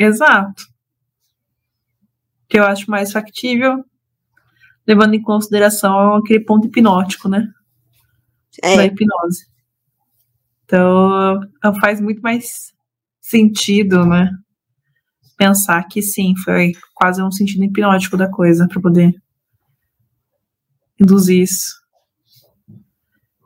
Exato. 0.00 0.64
Que 2.48 2.58
eu 2.58 2.64
acho 2.64 2.90
mais 2.90 3.12
factível, 3.12 3.84
levando 4.86 5.14
em 5.14 5.22
consideração 5.22 6.16
aquele 6.16 6.40
ponto 6.40 6.66
hipnótico, 6.66 7.28
né? 7.28 7.46
É. 8.62 8.76
Da 8.76 8.84
hipnose. 8.86 9.46
Então, 10.64 11.40
faz 11.80 12.00
muito 12.00 12.20
mais 12.20 12.72
sentido, 13.20 14.04
né? 14.06 14.30
pensar 15.42 15.82
que 15.88 16.00
sim, 16.00 16.34
foi 16.44 16.70
quase 16.94 17.20
um 17.20 17.32
sentido 17.32 17.64
hipnótico 17.64 18.16
da 18.16 18.30
coisa 18.30 18.68
para 18.68 18.80
poder 18.80 19.12
induzir 21.00 21.42
isso. 21.42 21.74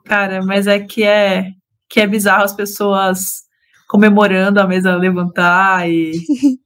Cara, 0.05 0.44
mas 0.44 0.67
é 0.67 0.79
que 0.79 1.02
é 1.02 1.52
que 1.88 2.00
é 2.00 2.06
bizarro 2.06 2.44
as 2.44 2.52
pessoas 2.52 3.44
comemorando 3.88 4.61
a 4.61 4.67
mesa 4.67 4.94
levantar 4.94 5.88
e 5.88 6.13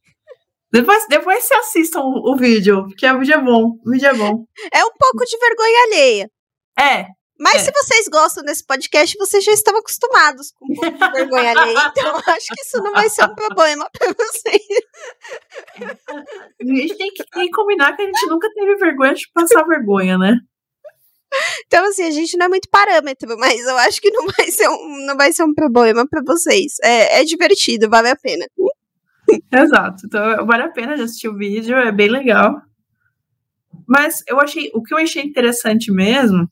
depois, 0.72 1.04
depois 1.08 1.44
se 1.44 1.54
assistam 1.54 2.00
o, 2.00 2.32
o 2.32 2.36
vídeo, 2.36 2.86
porque 2.86 3.06
o 3.06 3.18
vídeo 3.18 3.34
é 3.34 3.40
bom, 3.42 3.78
o 3.84 3.90
vídeo 3.90 4.08
é 4.08 4.14
bom. 4.14 4.44
É 4.72 4.84
um 4.84 4.92
pouco 4.98 5.24
de 5.24 5.38
vergonha 5.38 5.82
alheia. 5.86 6.30
É, 6.78 7.06
mas 7.40 7.54
é. 7.54 7.58
se 7.60 7.72
vocês 7.72 8.06
gostam 8.08 8.44
desse 8.44 8.66
podcast, 8.66 9.16
vocês 9.18 9.42
já 9.42 9.52
estão 9.52 9.74
acostumados 9.74 10.52
com 10.52 10.66
um 10.70 10.76
pouco 10.76 10.98
de 10.98 11.12
vergonha 11.12 11.58
alheia. 11.58 11.80
Então, 11.96 12.16
acho 12.34 12.48
que 12.48 12.60
isso 12.60 12.82
não 12.82 12.92
vai 12.92 13.08
ser 13.08 13.24
um 13.24 13.34
problema 13.34 13.88
para 13.98 14.12
vocês. 14.12 14.62
A 16.60 16.64
gente 16.64 16.96
tem 16.98 17.10
que, 17.10 17.24
tem 17.24 17.46
que 17.46 17.50
combinar 17.50 17.96
que 17.96 18.02
a 18.02 18.04
gente 18.04 18.26
nunca 18.26 18.46
teve 18.52 18.76
vergonha 18.76 19.14
de 19.14 19.26
passar 19.32 19.64
vergonha, 19.64 20.18
né? 20.18 20.34
Então, 21.66 21.84
assim, 21.86 22.02
a 22.02 22.10
gente 22.10 22.36
não 22.36 22.46
é 22.46 22.48
muito 22.50 22.68
parâmetro, 22.68 23.38
mas 23.38 23.60
eu 23.60 23.76
acho 23.78 24.02
que 24.02 24.10
não 24.10 24.26
vai 24.26 24.50
ser 24.50 24.68
um, 24.68 25.06
não 25.06 25.16
vai 25.16 25.32
ser 25.32 25.44
um 25.44 25.54
problema 25.54 26.06
para 26.06 26.22
vocês. 26.22 26.74
É, 26.82 27.20
é 27.20 27.24
divertido, 27.24 27.88
vale 27.88 28.10
a 28.10 28.16
pena. 28.16 28.44
Exato. 29.52 30.06
Então, 30.06 30.46
vale 30.46 30.62
a 30.64 30.70
pena 30.70 30.96
de 30.96 31.02
assistir 31.02 31.28
o 31.28 31.36
vídeo, 31.36 31.76
é 31.76 31.92
bem 31.92 32.08
legal. 32.08 32.60
Mas 33.86 34.22
eu 34.26 34.40
achei, 34.40 34.70
o 34.74 34.82
que 34.82 34.94
eu 34.94 34.98
achei 34.98 35.22
interessante 35.22 35.92
mesmo 35.92 36.48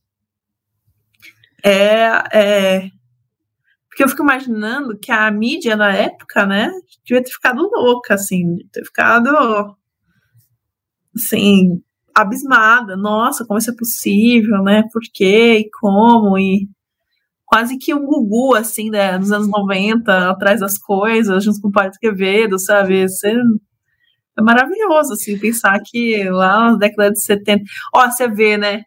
é, 1.65 2.23
é 2.33 2.91
Porque 3.89 4.05
eu 4.05 4.09
fico 4.09 4.23
imaginando 4.23 4.97
que 4.99 5.11
a 5.11 5.31
mídia 5.31 5.75
na 5.77 5.93
época, 5.93 6.47
né, 6.47 6.71
devia 7.05 7.23
ter 7.23 7.31
ficado 7.33 7.63
louca, 7.63 8.15
assim, 8.15 8.59
ter 8.73 8.85
ficado, 8.85 9.29
assim, 11.17 11.83
abismada. 12.15 12.97
Nossa, 12.97 13.45
como 13.47 13.59
isso 13.59 13.71
é 13.71 13.77
possível, 13.77 14.63
né? 14.63 14.85
Por 14.93 15.03
quê 15.13 15.59
e 15.59 15.71
como? 15.71 16.39
E 16.39 16.69
quase 17.49 17.79
que 17.79 17.95
um 17.95 18.05
Gugu, 18.05 18.55
assim, 18.55 18.91
né, 18.91 19.19
dos 19.19 19.33
anos 19.33 19.49
90, 19.49 20.31
atrás 20.31 20.61
das 20.61 20.77
coisas, 20.77 21.43
junto 21.43 21.61
com 21.63 21.69
o 21.69 21.73
Padre 21.73 21.99
Quevedo, 21.99 22.59
sabe? 22.59 23.09
Você, 23.09 23.33
é 24.39 24.43
maravilhoso, 24.43 25.15
assim, 25.15 25.39
pensar 25.39 25.81
que 25.83 26.29
lá 26.29 26.73
na 26.73 26.77
década 26.77 27.11
de 27.11 27.21
70. 27.23 27.65
Ó, 27.95 28.07
você 28.07 28.29
vê, 28.29 28.59
né? 28.59 28.83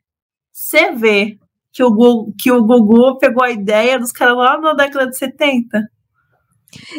Você 0.54 0.92
vê 0.92 1.40
que 1.74 1.84
o, 1.84 1.90
Gugu, 1.90 2.34
que 2.40 2.52
o 2.52 2.64
Gugu 2.64 3.18
pegou 3.18 3.44
a 3.44 3.50
ideia 3.50 3.98
dos 3.98 4.12
caras 4.12 4.38
lá 4.38 4.62
na 4.62 4.74
década 4.74 5.08
de 5.10 5.18
70. 5.18 5.80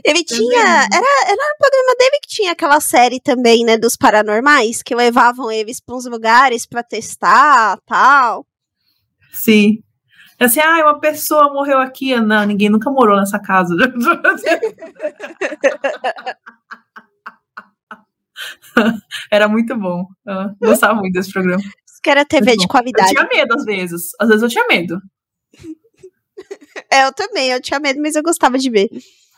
Ele 0.04 0.24
tinha. 0.24 0.60
Era, 0.60 1.06
era 1.28 1.54
o 1.54 1.58
programa 1.58 1.94
dele 1.96 2.18
que 2.22 2.28
tinha 2.28 2.52
aquela 2.52 2.80
série 2.80 3.20
também, 3.20 3.64
né? 3.64 3.78
Dos 3.78 3.96
paranormais, 3.96 4.82
que 4.82 4.94
levavam 4.96 5.50
eles 5.50 5.80
para 5.80 5.94
uns 5.94 6.06
lugares 6.06 6.66
para 6.66 6.82
testar 6.82 7.78
tal. 7.86 8.44
Sim. 9.32 9.78
Assim, 10.47 10.61
ah, 10.61 10.82
uma 10.82 11.01
pessoa 11.01 11.53
morreu 11.53 11.78
aqui. 11.78 12.18
Não, 12.20 12.45
ninguém 12.45 12.68
nunca 12.68 12.90
morou 12.90 13.18
nessa 13.18 13.38
casa. 13.38 13.74
era 19.30 19.49
muito 19.49 19.76
bom. 19.76 20.07
Eu 20.26 20.57
gostava 20.61 20.95
muito 20.95 21.12
desse 21.12 21.32
programa. 21.32 21.62
Que 22.03 22.11
era 22.11 22.24
TV 22.24 22.57
de 22.57 22.66
qualidade. 22.66 23.14
Eu 23.14 23.14
tinha 23.14 23.28
medo 23.28 23.55
às 23.55 23.64
vezes. 23.64 24.09
Às 24.20 24.28
vezes 24.28 24.43
eu 24.43 24.49
tinha 24.49 24.66
medo. 24.66 25.01
É, 26.90 27.07
eu 27.07 27.12
também, 27.12 27.51
eu 27.51 27.61
tinha 27.61 27.78
medo, 27.78 28.01
mas 28.01 28.16
eu 28.16 28.22
gostava 28.22 28.59
de 28.59 28.68
ver. 28.68 28.88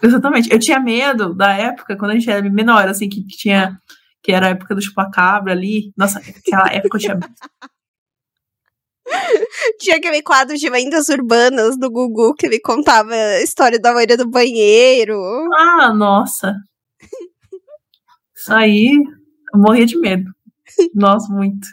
Exatamente. 0.03 0.51
Eu 0.51 0.59
tinha 0.59 0.81
medo 0.81 1.35
da 1.35 1.53
época, 1.53 1.97
quando 1.97 2.13
a 2.13 2.15
gente 2.15 2.31
era 2.31 2.49
menor, 2.51 2.89
assim, 2.89 3.09
que, 3.09 3.23
que 3.23 3.37
tinha. 3.37 3.79
Que 4.23 4.33
era 4.33 4.47
a 4.47 4.51
época 4.51 4.75
do 4.75 4.81
chupacabra 4.81 5.53
ali. 5.53 5.93
Nossa, 5.97 6.19
aquela 6.19 6.73
época 6.73 6.97
eu 6.97 7.01
tinha. 7.01 7.19
Tinha 9.79 9.97
aquele 9.97 10.23
quadro 10.23 10.57
de 10.57 10.69
lendas 10.69 11.09
urbanas 11.09 11.77
do 11.79 11.91
Gugu 11.91 12.35
que 12.35 12.47
ele 12.47 12.61
contava 12.61 13.13
a 13.13 13.43
história 13.43 13.79
da 13.79 13.93
loira 13.93 14.17
do 14.17 14.29
banheiro. 14.29 15.21
Ah, 15.55 15.93
nossa. 15.93 16.55
Isso 18.35 18.53
aí, 18.53 18.91
eu 19.55 19.61
morria 19.61 19.87
de 19.87 19.99
medo. 19.99 20.31
Nossa, 20.95 21.33
muito. 21.33 21.67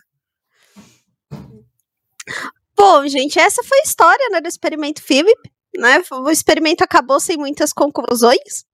Bom, 2.75 3.07
gente, 3.07 3.39
essa 3.39 3.63
foi 3.63 3.77
a 3.79 3.83
história 3.83 4.29
né, 4.31 4.41
do 4.41 4.47
experimento 4.47 5.01
Philip. 5.01 5.39
Né? 5.77 6.03
O 6.11 6.29
experimento 6.29 6.83
acabou 6.83 7.19
sem 7.19 7.37
muitas 7.37 7.71
conclusões. 7.71 8.65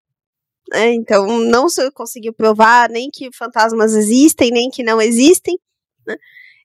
Né? 0.71 0.93
Então, 0.93 1.39
não 1.39 1.69
se 1.69 1.89
conseguiu 1.91 2.33
provar 2.33 2.89
nem 2.89 3.09
que 3.11 3.29
fantasmas 3.35 3.93
existem, 3.93 4.51
nem 4.51 4.69
que 4.69 4.83
não 4.83 5.01
existem. 5.01 5.57
Né? 6.05 6.17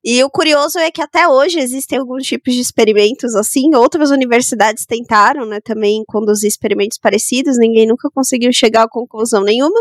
E 0.04 0.22
o 0.24 0.30
curioso 0.30 0.78
é 0.80 0.90
que 0.90 1.00
até 1.00 1.28
hoje 1.28 1.60
existem 1.60 1.96
alguns 1.96 2.26
tipos 2.26 2.54
de 2.54 2.60
experimentos 2.60 3.36
assim. 3.36 3.72
Outras 3.74 4.10
universidades 4.10 4.84
tentaram, 4.84 5.46
né, 5.46 5.60
também 5.60 6.02
conduzir 6.06 6.48
experimentos 6.48 6.98
parecidos. 6.98 7.56
Ninguém 7.56 7.86
nunca 7.86 8.10
conseguiu 8.10 8.52
chegar 8.52 8.82
a 8.82 8.88
conclusão 8.88 9.44
nenhuma. 9.44 9.80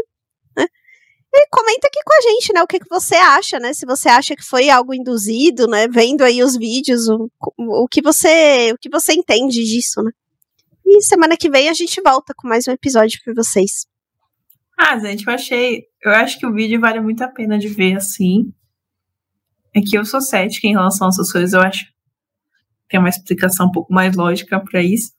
Né? 0.56 0.66
E 1.34 1.48
comenta 1.50 1.88
aqui 1.88 2.00
com 2.06 2.14
a 2.14 2.22
gente, 2.22 2.54
né, 2.54 2.62
o 2.62 2.68
que, 2.68 2.80
que 2.80 2.90
você 2.90 3.16
acha, 3.16 3.58
né? 3.58 3.74
Se 3.74 3.84
você 3.84 4.10
acha 4.10 4.36
que 4.36 4.44
foi 4.44 4.70
algo 4.70 4.94
induzido, 4.94 5.66
né? 5.66 5.88
Vendo 5.88 6.22
aí 6.22 6.44
os 6.44 6.56
vídeos, 6.56 7.08
o, 7.10 7.28
o 7.58 7.88
que 7.88 8.02
você, 8.02 8.72
o 8.74 8.78
que 8.78 8.90
você 8.90 9.14
entende 9.14 9.64
disso, 9.64 10.04
né? 10.04 10.12
E 10.86 11.02
semana 11.02 11.36
que 11.36 11.50
vem 11.50 11.68
a 11.68 11.74
gente 11.74 12.00
volta 12.02 12.34
com 12.36 12.48
mais 12.48 12.68
um 12.68 12.72
episódio 12.72 13.20
para 13.24 13.34
vocês. 13.34 13.88
Ah, 14.78 15.00
gente, 15.00 15.26
eu 15.26 15.34
achei, 15.34 15.84
eu 16.04 16.12
acho 16.12 16.38
que 16.38 16.46
o 16.46 16.54
vídeo 16.54 16.80
vale 16.80 17.00
muito 17.00 17.24
a 17.24 17.28
pena 17.28 17.58
de 17.58 17.70
ver 17.70 17.96
assim. 17.96 18.52
É 19.74 19.82
que 19.82 19.98
eu 19.98 20.04
sou 20.04 20.22
cética 20.22 20.68
em 20.68 20.72
relação 20.72 21.08
a 21.08 21.10
essas 21.10 21.32
coisas, 21.32 21.54
eu 21.54 21.62
acho. 21.62 21.86
Tem 22.90 23.00
uma 23.00 23.10
explicação 23.10 23.68
um 23.68 23.72
pouco 23.72 23.94
mais 23.94 24.16
lógica 24.16 24.60
para 24.60 24.84
isso. 24.84 25.12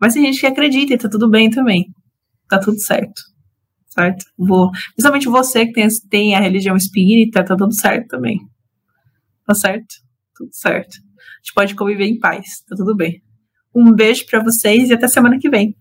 Mas 0.00 0.14
tem 0.14 0.24
gente 0.24 0.40
que 0.40 0.46
acredita 0.46 0.94
e 0.94 0.98
tá 0.98 1.08
tudo 1.08 1.28
bem 1.28 1.50
também. 1.50 1.92
Tá 2.48 2.58
tudo 2.58 2.78
certo. 2.78 3.20
Certo? 3.88 4.24
Vou, 4.38 4.70
principalmente 4.94 5.28
você 5.28 5.66
que 5.66 5.72
tem, 5.72 5.88
tem 6.08 6.34
a 6.34 6.40
religião 6.40 6.76
espírita, 6.76 7.44
tá 7.44 7.56
tudo 7.56 7.74
certo 7.74 8.06
também. 8.08 8.38
Tá 9.44 9.54
certo? 9.54 9.94
Tudo 10.36 10.50
certo. 10.52 10.96
A 10.96 11.42
gente 11.42 11.54
pode 11.54 11.74
conviver 11.74 12.06
em 12.06 12.18
paz, 12.18 12.62
tá 12.68 12.76
tudo 12.76 12.96
bem. 12.96 13.20
Um 13.74 13.92
beijo 13.92 14.26
para 14.26 14.42
vocês 14.42 14.90
e 14.90 14.94
até 14.94 15.08
semana 15.08 15.38
que 15.38 15.50
vem. 15.50 15.76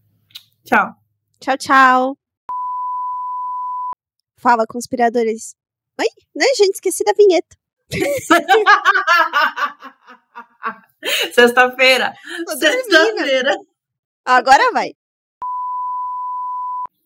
Tchau. 0.66 0.94
Tchau, 1.40 1.58
tchau. 1.58 2.18
Fala, 4.38 4.66
conspiradores. 4.68 5.56
Oi, 6.00 6.08
né, 6.36 6.46
gente? 6.58 6.76
Esqueci 6.76 7.04
da 7.04 7.14
vinheta. 7.14 7.59
Sexta-feira. 11.34 12.14
Sexta-feira. 12.60 13.58
Agora 14.26 14.72
vai. 14.72 14.94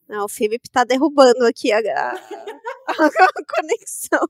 Não, 0.08 0.26
o 0.26 0.30
Felipe 0.30 0.70
tá 0.70 0.84
derrubando 0.84 1.46
aqui 1.46 1.72
a, 1.72 1.80
a, 1.80 2.12
a 2.12 2.94
conexão. 3.56 4.28